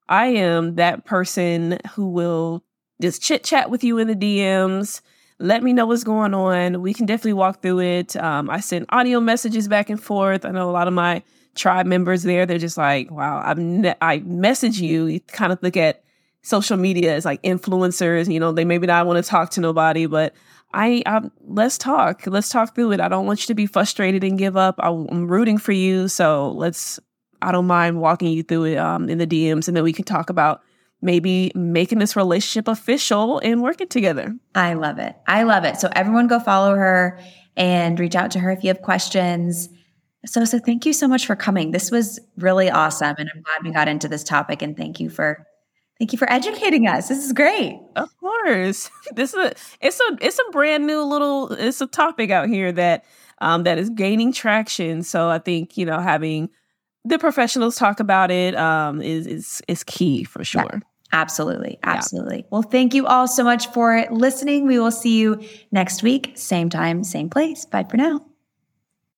I 0.09 0.27
am 0.27 0.75
that 0.75 1.07
person 1.07 1.79
who 1.95 2.09
will 2.09 2.63
just 3.01 3.23
chit 3.23 3.45
chat 3.45 3.71
with 3.71 3.83
you 3.83 3.97
in 3.99 4.09
the 4.09 4.15
DMs. 4.15 5.01
Let 5.39 5.63
me 5.63 5.73
know 5.73 5.87
what's 5.87 6.05
going 6.05 6.35
on. 6.35 6.83
We 6.83 6.93
can 6.93 7.07
definitely 7.07 7.33
walk 7.33 7.63
through 7.63 7.81
it. 7.81 8.15
Um, 8.17 8.51
I 8.51 8.61
send 8.61 8.87
audio 8.91 9.21
messages 9.21 9.69
back 9.69 9.89
and 9.89 10.01
forth. 10.01 10.45
I 10.45 10.51
know 10.51 10.69
a 10.69 10.71
lot 10.71 10.87
of 10.87 10.95
my 10.95 11.23
tribe 11.55 11.87
members 11.87 12.23
there. 12.23 12.45
They're 12.45 12.59
just 12.59 12.77
like, 12.77 13.11
wow, 13.11 13.43
I've 13.45 13.59
ne- 13.59 13.97
I 14.03 14.19
message 14.19 14.81
you. 14.81 15.07
You 15.07 15.21
kind 15.21 15.53
of 15.53 15.63
look 15.63 15.79
at 15.79 16.05
social 16.43 16.77
media 16.77 17.15
as 17.15 17.25
like 17.25 17.43
influencers. 17.43 18.31
You 18.31 18.39
know, 18.39 18.53
they 18.53 18.67
maybe 18.67 18.87
not 18.87 19.07
want 19.07 19.25
to 19.25 19.29
talk 19.29 19.51
to 19.51 19.61
nobody, 19.61 20.07
but 20.07 20.35
I, 20.75 21.03
I 21.07 21.23
let's 21.47 21.79
talk. 21.79 22.27
Let's 22.27 22.49
talk 22.49 22.75
through 22.75 22.93
it. 22.93 23.01
I 23.01 23.09
don't 23.09 23.27
want 23.27 23.43
you 23.43 23.47
to 23.49 23.55
be 23.55 23.67
frustrated 23.67 24.25
and 24.25 24.39
give 24.39 24.57
up. 24.57 24.77
I, 24.79 24.89
am 24.89 25.29
rooting 25.29 25.59
for 25.59 25.73
you, 25.73 26.09
so 26.09 26.53
let's. 26.53 26.99
I 27.41 27.51
don't 27.51 27.67
mind 27.67 28.01
walking 28.01 28.31
you 28.31 28.43
through 28.43 28.65
it 28.65 28.77
um, 28.77 29.09
in 29.09 29.19
the 29.19 29.27
DMs, 29.27 29.69
and 29.69 29.77
then 29.77 29.85
we 29.85 29.93
can 29.93 30.05
talk 30.05 30.31
about 30.31 30.63
maybe 31.03 31.51
making 31.55 31.99
this 31.99 32.15
relationship 32.15 32.69
official 32.69 33.41
and 33.41 33.61
working 33.61 33.89
together. 33.89 34.35
I 34.55 34.75
love 34.75 34.99
it. 34.99 35.17
I 35.27 35.43
love 35.43 35.65
it. 35.65 35.79
So 35.79 35.89
everyone, 35.93 36.29
go 36.29 36.39
follow 36.39 36.77
her 36.77 37.19
and 37.57 37.99
reach 37.99 38.15
out 38.15 38.31
to 38.31 38.39
her 38.39 38.53
if 38.53 38.63
you 38.63 38.69
have 38.69 38.83
questions. 38.83 39.69
So, 40.25 40.45
so 40.45 40.61
thank 40.61 40.87
you 40.87 40.93
so 40.93 41.09
much 41.09 41.27
for 41.27 41.35
coming. 41.35 41.73
This 41.73 41.91
was 41.91 42.21
really 42.37 42.71
awesome, 42.71 43.17
and 43.19 43.29
I'm 43.35 43.43
glad 43.43 43.65
we 43.65 43.73
got 43.73 43.89
into 43.89 44.09
this 44.09 44.23
topic. 44.23 44.63
And 44.63 44.77
thank 44.77 45.01
you 45.01 45.11
for 45.11 45.45
Thank 46.03 46.11
you 46.11 46.19
for 46.19 46.29
educating 46.33 46.89
us. 46.89 47.07
This 47.07 47.25
is 47.25 47.33
great. 47.33 47.79
Of 47.95 48.09
course. 48.19 48.91
This 49.15 49.35
is 49.35 49.39
a 49.39 49.55
it's 49.81 50.01
a 50.01 50.19
it's 50.21 50.37
a 50.37 50.51
brand 50.51 50.85
new 50.85 51.01
little 51.01 51.53
it's 51.53 51.81
a 51.81 51.87
topic 51.87 52.33
out 52.33 52.49
here 52.49 52.73
that 52.73 53.05
um 53.39 53.63
that 53.63 53.79
is 53.79 53.89
gaining 53.89 54.33
traction. 54.33 55.05
So 55.05 55.29
I 55.29 55.39
think, 55.39 55.77
you 55.77 55.87
know, 55.87 56.01
having 56.01 56.51
the 57.05 57.21
professionals 57.21 57.77
talk 57.77 58.01
about 58.01 58.33
it 58.33 58.57
um 58.57 59.01
is 59.01 59.29
is 59.29 59.63
is 59.69 59.85
key 59.85 60.25
for 60.25 60.43
sure. 60.43 60.67
Yeah. 60.73 60.81
Absolutely. 61.13 61.79
Absolutely. 61.85 62.39
Yeah. 62.39 62.47
Well, 62.51 62.63
thank 62.63 62.95
you 62.95 63.07
all 63.07 63.29
so 63.29 63.45
much 63.45 63.69
for 63.69 64.05
listening. 64.11 64.67
We 64.67 64.81
will 64.81 64.91
see 64.91 65.21
you 65.21 65.41
next 65.71 66.03
week, 66.03 66.33
same 66.35 66.69
time, 66.69 67.05
same 67.05 67.31
place. 67.31 67.65
Bye 67.65 67.85
for 67.85 67.97
now. 67.97 68.27